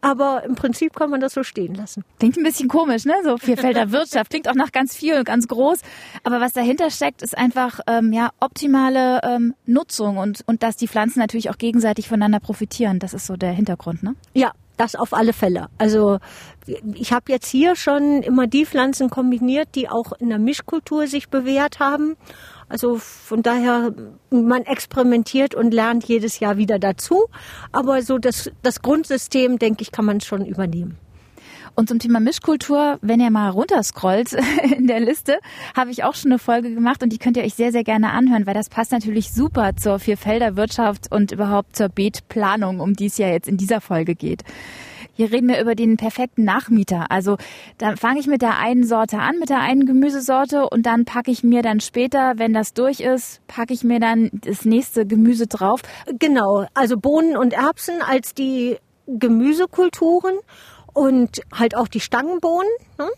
Aber 0.00 0.44
im 0.44 0.54
Prinzip 0.54 0.94
kann 0.94 1.10
man 1.10 1.20
das 1.20 1.34
so 1.34 1.42
stehen 1.42 1.74
lassen. 1.74 2.04
Klingt 2.18 2.36
ein 2.36 2.44
bisschen 2.44 2.68
komisch, 2.68 3.04
ne? 3.04 3.14
So 3.24 3.36
Vierfelder 3.36 3.90
Wirtschaft 3.92 4.30
klingt 4.30 4.48
auch 4.48 4.54
nach 4.54 4.70
ganz 4.72 4.94
viel 4.94 5.18
und 5.18 5.24
ganz 5.24 5.48
groß. 5.48 5.80
Aber 6.22 6.40
was 6.40 6.52
dahinter 6.52 6.90
steckt, 6.90 7.22
ist 7.22 7.36
einfach 7.36 7.80
ähm, 7.86 8.12
ja 8.12 8.30
optimale 8.40 9.20
ähm, 9.24 9.54
Nutzung 9.66 10.18
und 10.18 10.42
und 10.46 10.62
dass 10.62 10.76
die 10.76 10.88
Pflanzen 10.88 11.18
natürlich 11.18 11.50
auch 11.50 11.58
gegenseitig 11.58 12.08
voneinander 12.08 12.40
profitieren. 12.40 12.98
Das 12.98 13.14
ist 13.14 13.26
so 13.26 13.36
der 13.36 13.52
Hintergrund, 13.52 14.02
ne? 14.02 14.14
Ja, 14.34 14.52
das 14.78 14.94
auf 14.94 15.12
alle 15.12 15.32
Fälle. 15.32 15.68
Also 15.76 16.18
ich 16.94 17.12
habe 17.12 17.32
jetzt 17.32 17.48
hier 17.48 17.76
schon 17.76 18.22
immer 18.22 18.46
die 18.46 18.64
Pflanzen 18.64 19.10
kombiniert, 19.10 19.74
die 19.74 19.88
auch 19.88 20.12
in 20.12 20.28
der 20.28 20.38
Mischkultur 20.38 21.06
sich 21.06 21.28
bewährt 21.28 21.80
haben. 21.80 22.16
Also 22.68 22.98
von 22.98 23.42
daher, 23.42 23.94
man 24.30 24.62
experimentiert 24.62 25.54
und 25.54 25.72
lernt 25.72 26.04
jedes 26.04 26.40
Jahr 26.40 26.56
wieder 26.56 26.78
dazu. 26.78 27.26
Aber 27.72 28.02
so 28.02 28.18
das, 28.18 28.50
das 28.62 28.82
Grundsystem, 28.82 29.58
denke 29.58 29.82
ich, 29.82 29.92
kann 29.92 30.04
man 30.04 30.20
schon 30.20 30.44
übernehmen. 30.44 30.98
Und 31.78 31.88
zum 31.88 32.00
Thema 32.00 32.18
Mischkultur, 32.18 32.98
wenn 33.02 33.20
ihr 33.20 33.30
mal 33.30 33.50
runterscrollt 33.50 34.32
in 34.76 34.88
der 34.88 34.98
Liste, 34.98 35.38
habe 35.76 35.92
ich 35.92 36.02
auch 36.02 36.16
schon 36.16 36.32
eine 36.32 36.40
Folge 36.40 36.74
gemacht 36.74 37.04
und 37.04 37.10
die 37.12 37.18
könnt 37.18 37.36
ihr 37.36 37.44
euch 37.44 37.54
sehr, 37.54 37.70
sehr 37.70 37.84
gerne 37.84 38.10
anhören, 38.10 38.46
weil 38.46 38.54
das 38.54 38.68
passt 38.68 38.90
natürlich 38.90 39.32
super 39.32 39.76
zur 39.76 40.00
Vierfelderwirtschaft 40.00 41.12
und 41.12 41.30
überhaupt 41.30 41.76
zur 41.76 41.88
Beetplanung, 41.88 42.80
um 42.80 42.94
die 42.94 43.06
es 43.06 43.16
ja 43.16 43.28
jetzt 43.28 43.48
in 43.48 43.58
dieser 43.58 43.80
Folge 43.80 44.16
geht. 44.16 44.42
Hier 45.18 45.32
reden 45.32 45.48
wir 45.48 45.60
über 45.60 45.74
den 45.74 45.96
perfekten 45.96 46.44
Nachmieter. 46.44 47.10
Also 47.10 47.38
da 47.76 47.96
fange 47.96 48.20
ich 48.20 48.28
mit 48.28 48.40
der 48.40 48.56
einen 48.58 48.84
Sorte 48.84 49.18
an, 49.18 49.40
mit 49.40 49.50
der 49.50 49.58
einen 49.58 49.84
Gemüsesorte 49.84 50.68
und 50.68 50.86
dann 50.86 51.06
packe 51.06 51.32
ich 51.32 51.42
mir 51.42 51.60
dann 51.60 51.80
später, 51.80 52.34
wenn 52.36 52.52
das 52.52 52.72
durch 52.72 53.00
ist, 53.00 53.44
packe 53.48 53.74
ich 53.74 53.82
mir 53.82 53.98
dann 53.98 54.30
das 54.32 54.64
nächste 54.64 55.06
Gemüse 55.06 55.48
drauf. 55.48 55.80
Genau, 56.20 56.66
also 56.72 56.96
Bohnen 56.96 57.36
und 57.36 57.52
Erbsen 57.52 58.00
als 58.00 58.32
die 58.32 58.76
Gemüsekulturen 59.08 60.38
und 60.92 61.40
halt 61.52 61.76
auch 61.76 61.88
die 61.88 61.98
Stangenbohnen. 61.98 62.70
Ne? 62.96 63.08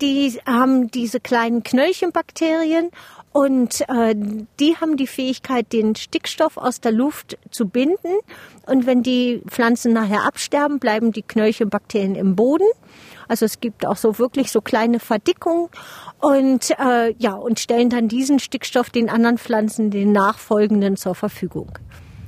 Die 0.00 0.40
haben 0.46 0.90
diese 0.90 1.20
kleinen 1.20 1.62
Knöllchenbakterien 1.62 2.88
und 3.32 3.80
äh, 3.88 4.14
die 4.60 4.76
haben 4.76 4.96
die 4.96 5.06
Fähigkeit, 5.06 5.72
den 5.72 5.94
Stickstoff 5.94 6.56
aus 6.56 6.80
der 6.80 6.92
Luft 6.92 7.38
zu 7.50 7.66
binden. 7.66 8.18
Und 8.66 8.86
wenn 8.86 9.02
die 9.02 9.42
Pflanzen 9.46 9.92
nachher 9.92 10.24
absterben, 10.24 10.78
bleiben 10.78 11.12
die 11.12 11.22
Knöllchenbakterien 11.22 12.14
im 12.14 12.36
Boden. 12.36 12.66
Also 13.28 13.46
es 13.46 13.60
gibt 13.60 13.86
auch 13.86 13.96
so 13.96 14.18
wirklich 14.18 14.52
so 14.52 14.60
kleine 14.60 15.00
Verdickungen 15.00 15.68
und 16.20 16.70
äh, 16.78 17.14
ja 17.18 17.32
und 17.32 17.58
stellen 17.58 17.88
dann 17.88 18.08
diesen 18.08 18.38
Stickstoff 18.38 18.90
den 18.90 19.08
anderen 19.08 19.38
Pflanzen, 19.38 19.90
den 19.90 20.12
nachfolgenden 20.12 20.96
zur 20.96 21.14
Verfügung. 21.14 21.78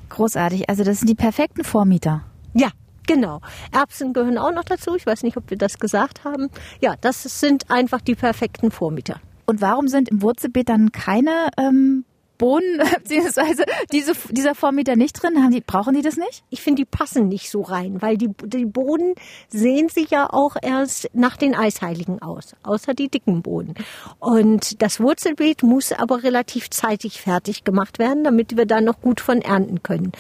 Großartig. 0.08 0.68
Also 0.70 0.84
das 0.84 1.00
sind 1.00 1.08
die 1.08 1.14
perfekten 1.14 1.64
Vormieter. 1.64 2.23
Ja, 2.54 2.70
Genau. 3.06 3.42
Erbsen 3.70 4.14
gehören 4.14 4.38
auch 4.38 4.52
noch 4.52 4.64
dazu. 4.64 4.94
Ich 4.96 5.04
weiß 5.04 5.25
nicht, 5.25 5.37
ob 5.37 5.50
wir 5.50 5.58
das 5.58 5.78
gesagt 5.78 6.25
haben. 6.25 6.49
Ja, 6.80 6.94
das 7.02 7.23
sind 7.23 7.70
einfach 7.70 8.00
die 8.00 8.14
perfekten 8.14 8.70
Vormieter. 8.70 9.20
Und 9.46 9.60
warum 9.60 9.88
sind 9.88 10.08
im 10.08 10.22
Wurzelbeet 10.22 10.68
dann 10.68 10.92
keine 10.92 11.48
ähm, 11.58 12.04
Bohnen, 12.38 12.80
beziehungsweise 13.02 13.64
diese, 13.92 14.12
dieser 14.30 14.54
Vormieter 14.54 14.96
nicht 14.96 15.22
drin? 15.22 15.42
Haben 15.42 15.52
die, 15.52 15.60
brauchen 15.60 15.94
die 15.94 16.02
das 16.02 16.16
nicht? 16.16 16.44
Ich 16.50 16.62
finde, 16.62 16.82
die 16.82 16.86
passen 16.86 17.28
nicht 17.28 17.50
so 17.50 17.62
rein, 17.62 18.02
weil 18.02 18.16
die, 18.16 18.30
die 18.44 18.66
Bohnen 18.66 19.14
sehen 19.48 19.88
sich 19.88 20.10
ja 20.10 20.28
auch 20.30 20.56
erst 20.60 21.10
nach 21.14 21.36
den 21.36 21.54
Eisheiligen 21.54 22.22
aus, 22.22 22.54
außer 22.62 22.94
die 22.94 23.08
dicken 23.08 23.42
Bohnen. 23.42 23.74
Und 24.18 24.82
das 24.82 25.00
Wurzelbeet 25.00 25.62
muss 25.62 25.92
aber 25.92 26.22
relativ 26.22 26.70
zeitig 26.70 27.20
fertig 27.20 27.64
gemacht 27.64 27.98
werden, 27.98 28.24
damit 28.24 28.56
wir 28.56 28.66
da 28.66 28.80
noch 28.80 29.00
gut 29.00 29.20
von 29.20 29.40
ernten 29.40 29.82
können. 29.82 30.12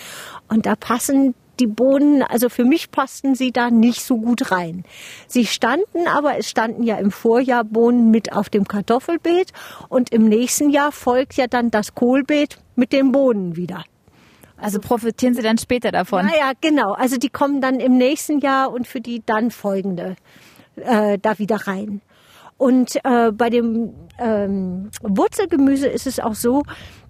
Und 0.48 0.66
da 0.66 0.76
passen 0.76 1.34
die 1.60 1.66
Bohnen, 1.66 2.22
also 2.22 2.48
für 2.48 2.64
mich 2.64 2.90
passten 2.90 3.34
sie 3.34 3.52
da 3.52 3.70
nicht 3.70 4.02
so 4.02 4.18
gut 4.18 4.50
rein. 4.50 4.84
Sie 5.26 5.46
standen 5.46 6.06
aber, 6.06 6.38
es 6.38 6.48
standen 6.48 6.82
ja 6.82 6.96
im 6.96 7.10
Vorjahr 7.10 7.64
Bohnen 7.64 8.10
mit 8.10 8.32
auf 8.32 8.48
dem 8.48 8.66
Kartoffelbeet 8.66 9.52
und 9.88 10.12
im 10.12 10.28
nächsten 10.28 10.70
Jahr 10.70 10.92
folgt 10.92 11.34
ja 11.34 11.46
dann 11.46 11.70
das 11.70 11.94
Kohlbeet 11.94 12.58
mit 12.76 12.92
den 12.92 13.12
Bohnen 13.12 13.56
wieder. 13.56 13.84
Also 14.56 14.78
profitieren 14.78 15.34
Sie 15.34 15.42
dann 15.42 15.58
später 15.58 15.90
davon? 15.90 16.28
Ja, 16.28 16.48
ja, 16.48 16.52
genau. 16.60 16.92
Also 16.92 17.16
die 17.16 17.28
kommen 17.28 17.60
dann 17.60 17.80
im 17.80 17.98
nächsten 17.98 18.38
Jahr 18.38 18.72
und 18.72 18.86
für 18.86 19.00
die 19.00 19.22
dann 19.24 19.50
folgende 19.50 20.16
äh, 20.76 21.18
da 21.18 21.38
wieder 21.38 21.66
rein. 21.66 22.00
Und 22.56 22.96
äh, 23.04 23.32
bei 23.32 23.50
dem 23.50 23.92
ähm, 24.18 24.90
Wurzelgemüse 25.02 25.88
ist 25.88 26.06
es 26.06 26.20
auch 26.20 26.34
so, 26.34 26.62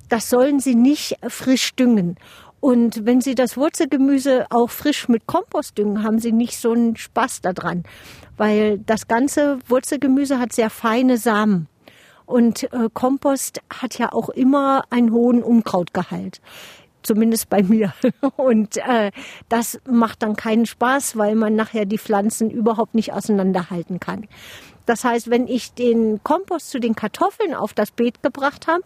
das 0.09 0.31
sollen 0.31 0.61
Sie 0.61 0.75
nicht 0.75 1.17
frisch 1.29 1.75
düngen. 1.75 2.17
Und 2.65 3.05
wenn 3.05 3.21
Sie 3.21 3.35
das 3.35 3.59
Wurzelgemüse 3.59 4.47
auch 4.49 4.71
frisch 4.71 5.07
mit 5.11 5.27
Kompost 5.27 5.77
düngen, 5.77 6.03
haben 6.03 6.19
Sie 6.19 6.33
nicht 6.33 6.57
so 6.57 6.73
einen 6.73 6.97
Spaß 6.97 7.43
daran, 7.43 7.83
weil 8.39 8.79
das 8.79 9.07
ganze 9.07 9.59
Wurzelgemüse 9.69 10.39
hat 10.39 10.55
sehr 10.55 10.71
feine 10.71 11.19
Samen. 11.19 11.69
Und 12.25 12.63
äh, 12.73 12.89
Kompost 12.95 13.61
hat 13.69 13.99
ja 13.99 14.15
auch 14.15 14.31
immer 14.31 14.85
einen 14.89 15.13
hohen 15.13 15.43
Unkrautgehalt. 15.43 16.41
Zumindest 17.03 17.51
bei 17.51 17.63
mir. 17.63 17.93
Und 18.37 18.79
äh, 18.79 19.11
das 19.51 19.79
macht 19.87 20.23
dann 20.23 20.35
keinen 20.35 20.65
Spaß, 20.65 21.19
weil 21.19 21.35
man 21.35 21.55
nachher 21.57 21.85
die 21.85 21.99
Pflanzen 21.99 22.49
überhaupt 22.49 22.95
nicht 22.95 23.13
auseinanderhalten 23.13 24.01
kann. 24.01 24.27
Das 24.87 25.05
heißt, 25.05 25.29
wenn 25.29 25.49
ich 25.49 25.75
den 25.75 26.25
Kompost 26.25 26.71
zu 26.71 26.81
den 26.81 26.95
Kartoffeln 26.95 27.53
auf 27.53 27.75
das 27.75 27.91
Beet 27.91 28.23
gebracht 28.23 28.69
habe 28.69 28.85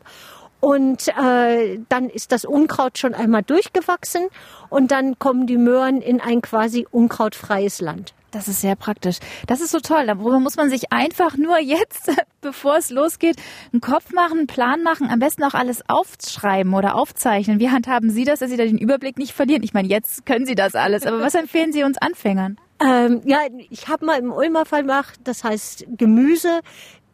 und 0.60 1.08
äh, 1.08 1.78
dann 1.88 2.08
ist 2.08 2.32
das 2.32 2.44
Unkraut 2.44 2.98
schon 2.98 3.14
einmal 3.14 3.42
durchgewachsen 3.42 4.26
und 4.70 4.90
dann 4.90 5.18
kommen 5.18 5.46
die 5.46 5.58
Möhren 5.58 6.00
in 6.00 6.20
ein 6.20 6.42
quasi 6.42 6.86
unkrautfreies 6.90 7.80
Land. 7.80 8.14
Das 8.30 8.46
ist 8.46 8.60
sehr 8.60 8.76
praktisch. 8.76 9.18
Das 9.46 9.62
ist 9.62 9.70
so 9.70 9.80
toll. 9.80 10.06
Darüber 10.06 10.38
muss 10.38 10.56
man 10.56 10.68
sich 10.68 10.92
einfach 10.92 11.38
nur 11.38 11.58
jetzt, 11.58 12.10
bevor 12.42 12.76
es 12.76 12.90
losgeht, 12.90 13.36
einen 13.72 13.80
Kopf 13.80 14.12
machen, 14.12 14.38
einen 14.38 14.46
Plan 14.46 14.82
machen, 14.82 15.08
am 15.10 15.18
besten 15.18 15.44
auch 15.44 15.54
alles 15.54 15.82
aufschreiben 15.88 16.74
oder 16.74 16.94
aufzeichnen. 16.94 17.58
Wie 17.58 17.70
handhaben 17.70 18.10
Sie 18.10 18.24
das, 18.24 18.40
dass 18.40 18.50
Sie 18.50 18.58
da 18.58 18.64
den 18.64 18.76
Überblick 18.76 19.16
nicht 19.16 19.32
verlieren? 19.32 19.62
Ich 19.62 19.72
meine, 19.72 19.88
jetzt 19.88 20.26
können 20.26 20.44
Sie 20.44 20.54
das 20.54 20.74
alles, 20.74 21.06
aber 21.06 21.20
was 21.20 21.34
empfehlen 21.34 21.72
Sie 21.72 21.84
uns 21.84 21.96
Anfängern? 21.96 22.58
Ähm, 22.80 23.22
ja, 23.24 23.38
ich 23.70 23.88
habe 23.88 24.04
mal 24.04 24.18
im 24.18 24.30
Ulmer 24.30 24.64
gemacht, 24.64 25.18
das 25.24 25.42
heißt 25.42 25.86
Gemüse 25.96 26.60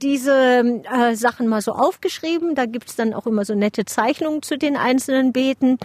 diese 0.04 0.82
äh, 0.84 1.16
Sachen 1.16 1.48
mal 1.48 1.62
so 1.62 1.72
aufgeschrieben. 1.72 2.54
Da 2.54 2.66
gibt's 2.66 2.94
dann 2.94 3.14
auch 3.14 3.26
immer 3.26 3.44
so 3.44 3.54
nette 3.54 3.86
Zeichnungen 3.86 4.42
zu 4.42 4.58
den 4.58 4.76
einzelnen 4.76 5.32
Beeten. 5.32 5.78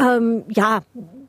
Ähm, 0.00 0.44
ja, 0.48 0.80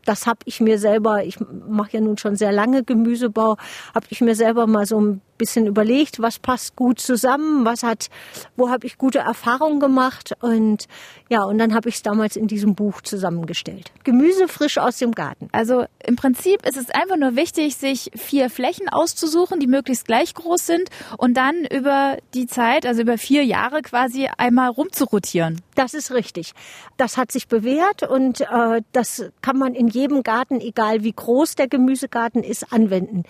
das 0.06 0.28
habe 0.28 0.40
ich 0.46 0.62
mir 0.62 0.78
selber, 0.78 1.26
ich 1.26 1.38
mache 1.40 1.94
ja 1.94 2.02
nun 2.02 2.18
schon 2.18 2.36
sehr 2.36 2.52
lange 2.52 2.84
Gemüsebau, 2.84 3.58
habe 3.94 4.06
ich 4.10 4.22
mir 4.22 4.36
selber 4.36 4.68
mal 4.68 4.86
so 4.86 5.02
ein 5.02 5.22
bisschen 5.38 5.68
überlegt, 5.68 6.22
was 6.22 6.40
passt 6.40 6.76
gut 6.76 7.00
zusammen, 7.00 7.66
was 7.66 7.84
hat, 7.84 8.08
wo 8.56 8.70
habe 8.70 8.88
ich 8.88 8.98
gute 8.98 9.20
Erfahrungen 9.20 9.80
gemacht 9.80 10.34
und 10.42 10.88
ja, 11.30 11.44
und 11.44 11.58
dann 11.58 11.74
habe 11.74 11.90
ich 11.90 11.96
es 11.96 12.04
damals 12.04 12.36
in 12.36 12.48
diesem 12.48 12.76
Buch 12.76 13.02
zusammengestellt. 13.02 13.92
Gemüse 14.04 14.48
frisch 14.48 14.78
aus 14.78 14.98
dem 14.98 15.12
Garten. 15.12 15.50
Also 15.52 15.86
im 16.06 16.16
Prinzip 16.16 16.66
ist 16.66 16.78
es 16.78 16.90
einfach 16.90 17.18
nur 17.18 17.36
wichtig, 17.36 17.76
sich 17.76 18.12
vier 18.16 18.50
Flächen 18.50 18.88
auszusuchen, 18.88 19.60
die 19.60 19.68
möglichst 19.68 20.06
gleich 20.06 20.34
groß 20.34 20.66
sind 20.66 20.90
und 21.18 21.36
dann 21.36 21.66
über 21.66 22.18
die 22.34 22.48
Zeit, 22.48 22.86
also 22.86 23.02
über 23.02 23.18
vier 23.18 23.44
Jahre 23.44 23.82
quasi 23.82 24.30
einmal 24.38 24.70
rumzurotieren. 24.70 25.62
Das 25.76 25.94
ist 25.94 26.12
richtig. 26.12 26.54
Das 26.96 27.18
hat 27.18 27.32
sich 27.32 27.48
bewährt 27.48 28.04
und 28.04 28.42
äh, 28.42 28.82
das 28.94 29.26
kann 29.42 29.58
man 29.58 29.76
in 29.76 29.88
jedem 29.88 30.24
Garten, 30.24 30.60
egal 30.62 31.04
wie 31.04 31.14
groß 31.14 31.56
der 31.56 31.68
Gemüsegarten 31.68 32.44
ist, 32.44 32.72
anwenden. 32.72 33.24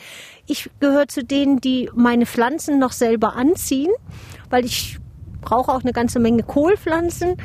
Ich 0.48 0.70
gehöre 0.80 1.08
zu 1.08 1.24
denen, 1.24 1.60
die 1.60 1.90
meine 1.94 2.26
Pflanzen 2.26 2.80
noch 2.80 2.94
selber 2.94 3.36
anziehen, 3.36 3.92
weil 4.50 4.66
ich 4.66 4.98
brauche 5.42 5.72
auch 5.72 5.82
eine 5.82 5.94
ganze 5.94 6.20
Menge 6.20 6.44
Kohlpflanzen 6.44 7.38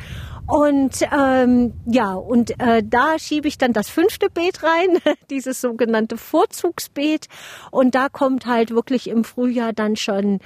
und 0.45 0.99
ähm, 1.17 1.73
ja, 1.85 2.13
und 2.13 2.59
äh, 2.59 2.83
da 2.85 3.17
schiebe 3.17 3.47
ich 3.47 3.57
dann 3.57 3.71
das 3.71 3.87
fünfte 3.87 4.29
Beet 4.29 4.61
rein, 4.61 4.99
dieses 5.29 5.61
sogenannte 5.61 6.17
Vorzugsbeet. 6.17 7.27
Und 7.71 7.95
da 7.95 8.09
kommt 8.09 8.45
halt 8.45 8.71
wirklich 8.71 9.09
im 9.09 9.23
Frühjahr 9.23 9.71
dann 9.71 9.95
schon 9.95 10.39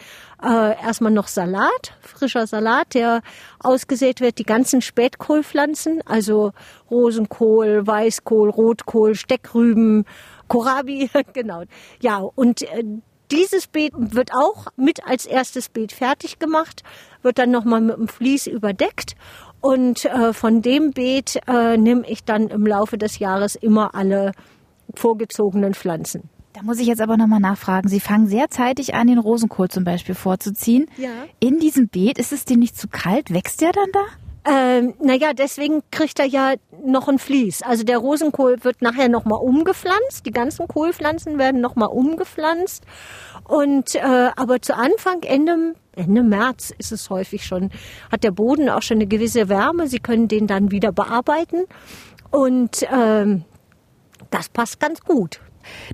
äh, 0.44 0.80
erstmal 0.82 1.12
noch 1.12 1.28
Salat, 1.28 1.98
frischer 2.02 2.46
Salat, 2.46 2.94
der 2.94 3.22
ausgesät 3.60 4.22
wird, 4.22 4.38
die 4.38 4.44
ganzen 4.44 4.82
Spätkohlpflanzen, 4.82 6.02
also 6.06 6.52
Rosenkohl, 6.92 7.88
Weißkohl, 7.88 8.52
Rotkohl, 8.52 9.16
Steckrüben, 9.16 10.06
Kohlrabi, 10.48 11.10
genau. 11.34 11.64
Ja, 12.02 12.18
und 12.18 12.62
äh, 12.64 12.84
dieses 13.32 13.68
Beet 13.68 13.94
wird 13.96 14.34
auch 14.34 14.68
mit 14.78 15.06
als 15.06 15.26
erstes 15.26 15.70
Beet 15.70 15.92
fertig 15.92 16.40
gemacht, 16.40 16.84
wird 17.22 17.38
dann 17.38 17.52
nochmal 17.52 17.82
mit 17.82 17.98
dem 17.98 18.08
Vlies 18.08 18.48
überdeckt 18.48 19.16
und 19.60 20.06
äh, 20.06 20.34
von 20.34 20.62
dem 20.62 20.92
Beet 20.92 21.42
äh, 21.48 21.78
nehme 21.78 22.08
ich 22.08 22.24
dann 22.24 22.48
im 22.48 22.66
Laufe 22.66 22.98
des 22.98 23.20
Jahres 23.20 23.56
immer 23.56 23.96
alle 23.96 24.32
vorgezogenen 24.96 25.74
Pflanzen. 25.74 26.30
Da 26.54 26.64
muss 26.64 26.80
ich 26.80 26.88
jetzt 26.88 27.02
aber 27.02 27.18
nochmal 27.18 27.40
nachfragen. 27.40 27.88
Sie 27.88 28.00
fangen 28.00 28.28
sehr 28.28 28.50
zeitig 28.50 28.96
an, 28.96 29.08
den 29.08 29.20
Rosenkohl 29.20 29.70
zum 29.70 29.84
Beispiel 29.84 30.16
vorzuziehen. 30.16 30.88
Ja. 30.98 31.10
In 31.40 31.60
diesem 31.60 31.88
Beet, 31.88 32.18
ist 32.18 32.32
es 32.32 32.46
dem 32.46 32.60
nicht 32.60 32.76
zu 32.76 32.88
kalt? 32.88 33.32
Wächst 33.32 33.62
der 33.62 33.74
dann 33.74 33.90
da? 33.94 34.00
Ähm, 34.50 34.94
naja, 35.00 35.34
deswegen 35.34 35.82
kriegt 35.92 36.20
er 36.20 36.26
ja 36.26 36.54
noch 36.82 37.10
ein 37.10 37.20
Vlies. 37.20 37.62
Also 37.64 37.84
der 37.84 37.98
Rosenkohl 37.98 38.64
wird 38.64 38.82
nachher 38.82 39.10
nochmal 39.10 39.40
umgepflanzt. 39.42 40.26
Die 40.26 40.32
ganzen 40.32 40.70
Kohlpflanzen 40.70 41.38
werden 41.38 41.60
nochmal 41.60 41.90
umgepflanzt. 41.90 42.86
Und 43.44 43.96
äh, 43.96 44.30
aber 44.38 44.62
zu 44.62 44.76
Anfang, 44.76 45.24
Ende, 45.24 45.76
Ende 45.96 46.24
März 46.24 46.74
ist 46.78 46.94
es 46.94 47.10
häufig 47.10 47.46
schon, 47.46 47.72
hat 48.10 48.24
der 48.24 48.32
Boden 48.32 48.70
auch 48.70 48.82
schon 48.82 48.98
eine 48.98 49.08
gewisse 49.08 49.50
Wärme. 49.50 49.88
Sie 49.88 50.00
können 50.00 50.30
den 50.30 50.48
dann 50.48 50.72
wieder 50.72 50.94
bearbeiten. 50.94 51.66
Und 52.32 52.86
ähm, 52.90 53.44
das 54.32 54.48
passt 54.48 54.80
ganz 54.80 55.02
gut. 55.02 55.42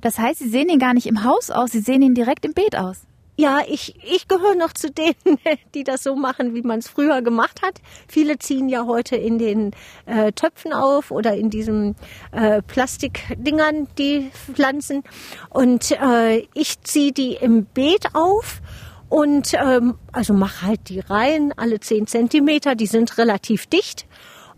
Das 0.00 0.18
heißt, 0.18 0.38
Sie 0.38 0.48
sehen 0.48 0.68
ihn 0.68 0.78
gar 0.78 0.94
nicht 0.94 1.06
im 1.06 1.24
Haus 1.24 1.50
aus, 1.50 1.72
Sie 1.72 1.80
sehen 1.80 2.02
ihn 2.02 2.14
direkt 2.14 2.44
im 2.44 2.52
Beet 2.52 2.76
aus. 2.76 3.02
Ja, 3.36 3.62
ich, 3.66 3.96
ich 4.04 4.28
gehöre 4.28 4.54
noch 4.54 4.72
zu 4.72 4.90
denen, 4.90 5.14
die 5.74 5.82
das 5.82 6.04
so 6.04 6.14
machen, 6.14 6.54
wie 6.54 6.62
man 6.62 6.78
es 6.78 6.88
früher 6.88 7.20
gemacht 7.20 7.62
hat. 7.62 7.80
Viele 8.06 8.38
ziehen 8.38 8.68
ja 8.68 8.86
heute 8.86 9.16
in 9.16 9.38
den 9.38 9.72
äh, 10.06 10.30
Töpfen 10.32 10.72
auf 10.72 11.10
oder 11.10 11.34
in 11.34 11.50
diesen 11.50 11.96
äh, 12.30 12.62
Plastikdingern 12.62 13.88
die 13.98 14.30
Pflanzen. 14.54 15.02
Und 15.50 15.90
äh, 15.90 16.46
ich 16.54 16.80
ziehe 16.82 17.12
die 17.12 17.34
im 17.34 17.64
Beet 17.64 18.14
auf 18.14 18.60
und 19.08 19.52
ähm, 19.54 19.96
also 20.12 20.32
mache 20.32 20.66
halt 20.66 20.88
die 20.88 21.00
Reihen 21.00 21.52
alle 21.56 21.80
zehn 21.80 22.06
Zentimeter. 22.06 22.76
Die 22.76 22.86
sind 22.86 23.18
relativ 23.18 23.66
dicht 23.66 24.06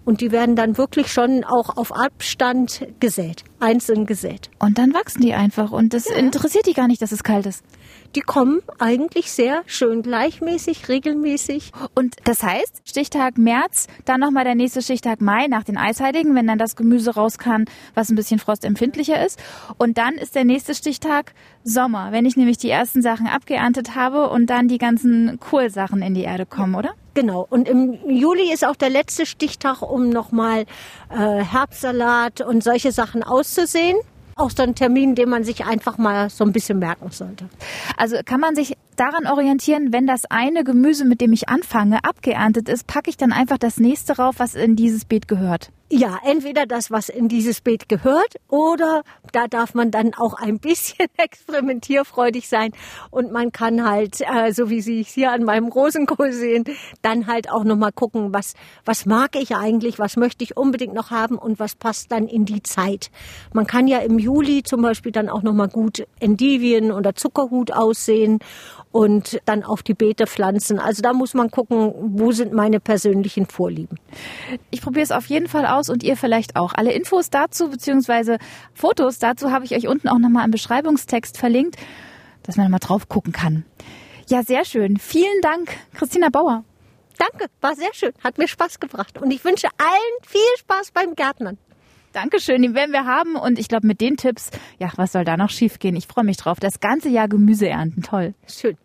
und 0.06 0.22
die 0.22 0.32
werden 0.32 0.56
dann 0.56 0.78
wirklich 0.78 1.12
schon 1.12 1.44
auch 1.44 1.76
auf 1.76 1.94
Abstand 1.94 2.86
gesät, 2.98 3.44
einzeln 3.60 4.06
gesät. 4.06 4.48
Und 4.58 4.78
dann 4.78 4.94
wachsen 4.94 5.20
die 5.20 5.34
einfach 5.34 5.72
und 5.72 5.92
das 5.92 6.08
ja. 6.08 6.16
interessiert 6.16 6.66
die 6.66 6.72
gar 6.72 6.86
nicht, 6.86 7.02
dass 7.02 7.12
es 7.12 7.22
kalt 7.22 7.44
ist 7.44 7.62
die 8.16 8.20
kommen 8.20 8.60
eigentlich 8.78 9.30
sehr 9.30 9.62
schön 9.66 10.02
gleichmäßig, 10.02 10.88
regelmäßig. 10.88 11.72
Und 11.94 12.16
das 12.24 12.42
heißt, 12.42 12.82
Stichtag 12.84 13.36
März, 13.36 13.88
dann 14.04 14.20
nochmal 14.20 14.44
der 14.44 14.54
nächste 14.54 14.82
Stichtag 14.82 15.20
Mai 15.20 15.46
nach 15.48 15.64
den 15.64 15.76
Eisheiligen, 15.76 16.34
wenn 16.34 16.46
dann 16.46 16.58
das 16.58 16.76
Gemüse 16.76 17.14
raus 17.14 17.38
kann, 17.38 17.66
was 17.94 18.08
ein 18.10 18.16
bisschen 18.16 18.38
frostempfindlicher 18.38 19.24
ist. 19.24 19.42
Und 19.78 19.98
dann 19.98 20.14
ist 20.14 20.34
der 20.34 20.44
nächste 20.44 20.74
Stichtag 20.74 21.34
Sommer, 21.62 22.12
wenn 22.12 22.24
ich 22.24 22.36
nämlich 22.36 22.58
die 22.58 22.70
ersten 22.70 23.02
Sachen 23.02 23.26
abgeerntet 23.26 23.94
habe 23.94 24.30
und 24.30 24.46
dann 24.46 24.68
die 24.68 24.78
ganzen 24.78 25.38
Kohlsachen 25.38 26.00
in 26.00 26.14
die 26.14 26.22
Erde 26.22 26.46
kommen, 26.46 26.74
oder? 26.74 26.94
Genau. 27.16 27.46
Und 27.48 27.66
im 27.66 27.94
Juli 28.10 28.52
ist 28.52 28.62
auch 28.62 28.76
der 28.76 28.90
letzte 28.90 29.24
Stichtag, 29.24 29.80
um 29.80 30.10
nochmal 30.10 30.66
äh, 31.08 31.16
Herbstsalat 31.16 32.42
und 32.42 32.62
solche 32.62 32.92
Sachen 32.92 33.22
auszusehen 33.22 33.96
auch 34.38 34.50
so 34.50 34.62
ein 34.62 34.74
Termin, 34.74 35.14
den 35.14 35.30
man 35.30 35.44
sich 35.44 35.64
einfach 35.64 35.96
mal 35.96 36.28
so 36.28 36.44
ein 36.44 36.52
bisschen 36.52 36.78
merken 36.78 37.10
sollte. 37.10 37.48
Also 37.96 38.16
kann 38.22 38.38
man 38.38 38.54
sich 38.54 38.74
daran 38.94 39.26
orientieren, 39.26 39.94
wenn 39.94 40.06
das 40.06 40.26
eine 40.26 40.62
Gemüse, 40.62 41.06
mit 41.06 41.22
dem 41.22 41.32
ich 41.32 41.48
anfange, 41.48 42.04
abgeerntet 42.04 42.68
ist, 42.68 42.86
packe 42.86 43.08
ich 43.08 43.16
dann 43.16 43.32
einfach 43.32 43.56
das 43.56 43.78
nächste 43.78 44.18
rauf, 44.18 44.34
was 44.36 44.54
in 44.54 44.76
dieses 44.76 45.06
Beet 45.06 45.26
gehört. 45.26 45.70
Ja, 45.88 46.18
entweder 46.24 46.66
das, 46.66 46.90
was 46.90 47.08
in 47.08 47.28
dieses 47.28 47.60
Beet 47.60 47.88
gehört, 47.88 48.34
oder 48.48 49.04
da 49.30 49.46
darf 49.46 49.72
man 49.72 49.92
dann 49.92 50.14
auch 50.14 50.34
ein 50.34 50.58
bisschen 50.58 51.06
experimentierfreudig 51.16 52.48
sein 52.48 52.72
und 53.12 53.30
man 53.30 53.52
kann 53.52 53.88
halt, 53.88 54.20
äh, 54.20 54.52
so 54.52 54.68
wie 54.68 54.80
Sie 54.80 55.02
es 55.02 55.10
hier 55.10 55.30
an 55.30 55.44
meinem 55.44 55.68
Rosenkohl 55.68 56.32
sehen, 56.32 56.64
dann 57.02 57.28
halt 57.28 57.48
auch 57.52 57.62
nochmal 57.62 57.92
gucken, 57.92 58.34
was, 58.34 58.54
was 58.84 59.06
mag 59.06 59.36
ich 59.36 59.54
eigentlich, 59.54 60.00
was 60.00 60.16
möchte 60.16 60.42
ich 60.42 60.56
unbedingt 60.56 60.92
noch 60.92 61.12
haben 61.12 61.38
und 61.38 61.60
was 61.60 61.76
passt 61.76 62.10
dann 62.10 62.26
in 62.26 62.46
die 62.46 62.64
Zeit. 62.64 63.12
Man 63.52 63.68
kann 63.68 63.86
ja 63.86 63.98
im 63.98 64.18
Juli 64.18 64.64
zum 64.64 64.82
Beispiel 64.82 65.12
dann 65.12 65.28
auch 65.28 65.44
nochmal 65.44 65.68
gut 65.68 66.04
Endivien 66.18 66.90
oder 66.90 67.14
Zuckerhut 67.14 67.70
aussehen 67.70 68.40
und 68.90 69.40
dann 69.44 69.62
auf 69.62 69.84
die 69.84 69.94
Beete 69.94 70.26
pflanzen. 70.26 70.80
Also 70.80 71.02
da 71.02 71.12
muss 71.12 71.34
man 71.34 71.50
gucken, 71.50 71.92
wo 72.18 72.32
sind 72.32 72.52
meine 72.52 72.80
persönlichen 72.80 73.46
Vorlieben. 73.46 73.98
Ich 74.70 74.80
probiere 74.80 75.04
es 75.04 75.12
auf 75.12 75.26
jeden 75.26 75.46
Fall 75.48 75.66
aus 75.66 75.75
und 75.88 76.02
ihr 76.02 76.16
vielleicht 76.16 76.56
auch. 76.56 76.72
Alle 76.74 76.92
Infos 76.92 77.30
dazu 77.30 77.70
bzw. 77.70 78.38
Fotos 78.74 79.18
dazu 79.18 79.50
habe 79.50 79.64
ich 79.64 79.74
euch 79.74 79.88
unten 79.88 80.08
auch 80.08 80.18
nochmal 80.18 80.44
im 80.44 80.50
Beschreibungstext 80.50 81.38
verlinkt, 81.38 81.76
dass 82.42 82.56
man 82.56 82.70
mal 82.70 82.78
drauf 82.78 83.08
gucken 83.08 83.32
kann. 83.32 83.64
Ja, 84.28 84.42
sehr 84.42 84.64
schön. 84.64 84.96
Vielen 84.96 85.40
Dank, 85.42 85.76
Christina 85.94 86.28
Bauer. 86.30 86.64
Danke, 87.18 87.46
war 87.60 87.74
sehr 87.74 87.94
schön, 87.94 88.12
hat 88.22 88.38
mir 88.38 88.48
Spaß 88.48 88.80
gebracht 88.80 89.16
und 89.18 89.30
ich 89.30 89.44
wünsche 89.44 89.68
allen 89.78 90.16
viel 90.26 90.40
Spaß 90.58 90.90
beim 90.90 91.14
Gärtnern. 91.14 91.58
Dankeschön, 92.12 92.62
den 92.62 92.74
werden 92.74 92.92
wir 92.92 93.04
haben. 93.04 93.36
Und 93.36 93.58
ich 93.58 93.68
glaube, 93.68 93.86
mit 93.86 94.00
den 94.00 94.16
Tipps, 94.16 94.50
ja, 94.78 94.90
was 94.96 95.12
soll 95.12 95.26
da 95.26 95.36
noch 95.36 95.50
schiefgehen? 95.50 95.94
Ich 95.96 96.06
freue 96.06 96.24
mich 96.24 96.38
drauf. 96.38 96.58
Das 96.58 96.80
ganze 96.80 97.10
Jahr 97.10 97.28
Gemüse 97.28 97.68
ernten. 97.68 98.02
Toll. 98.02 98.34
Schön. 98.48 98.78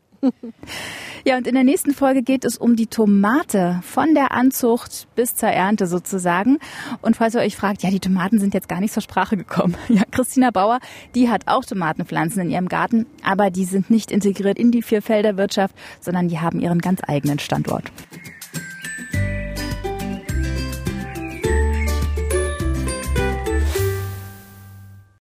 Ja, 1.24 1.38
und 1.38 1.46
in 1.46 1.54
der 1.54 1.64
nächsten 1.64 1.94
Folge 1.94 2.24
geht 2.24 2.46
es 2.46 2.58
um 2.58 2.76
die 2.76 2.88
Tomate 2.88 3.80
von 3.84 4.16
der 4.16 4.32
Anzucht 4.32 5.08
bis 5.16 5.36
zur 5.36 5.50
Ernte 5.50 5.86
sozusagen. 5.86 6.58
Und 7.02 7.16
falls 7.16 7.36
ihr 7.36 7.42
euch 7.42 7.56
fragt, 7.56 7.84
ja, 7.84 7.92
die 7.92 8.00
Tomaten 8.00 8.40
sind 8.40 8.56
jetzt 8.56 8.68
gar 8.68 8.80
nicht 8.80 8.94
zur 8.94 9.04
Sprache 9.04 9.38
gekommen. 9.38 9.76
Ja, 9.92 10.04
Christina 10.10 10.52
Bauer, 10.52 10.80
die 11.16 11.30
hat 11.30 11.48
auch 11.48 11.66
Tomatenpflanzen 11.66 12.44
in 12.44 12.50
ihrem 12.50 12.70
Garten, 12.70 13.06
aber 13.24 13.52
die 13.52 13.66
sind 13.66 13.90
nicht 13.90 14.10
integriert 14.10 14.58
in 14.58 14.72
die 14.72 14.82
Vierfelderwirtschaft, 14.82 15.76
sondern 16.00 16.30
die 16.30 16.40
haben 16.40 16.62
ihren 16.62 16.80
ganz 16.80 17.02
eigenen 17.06 17.40
Standort. 17.40 17.92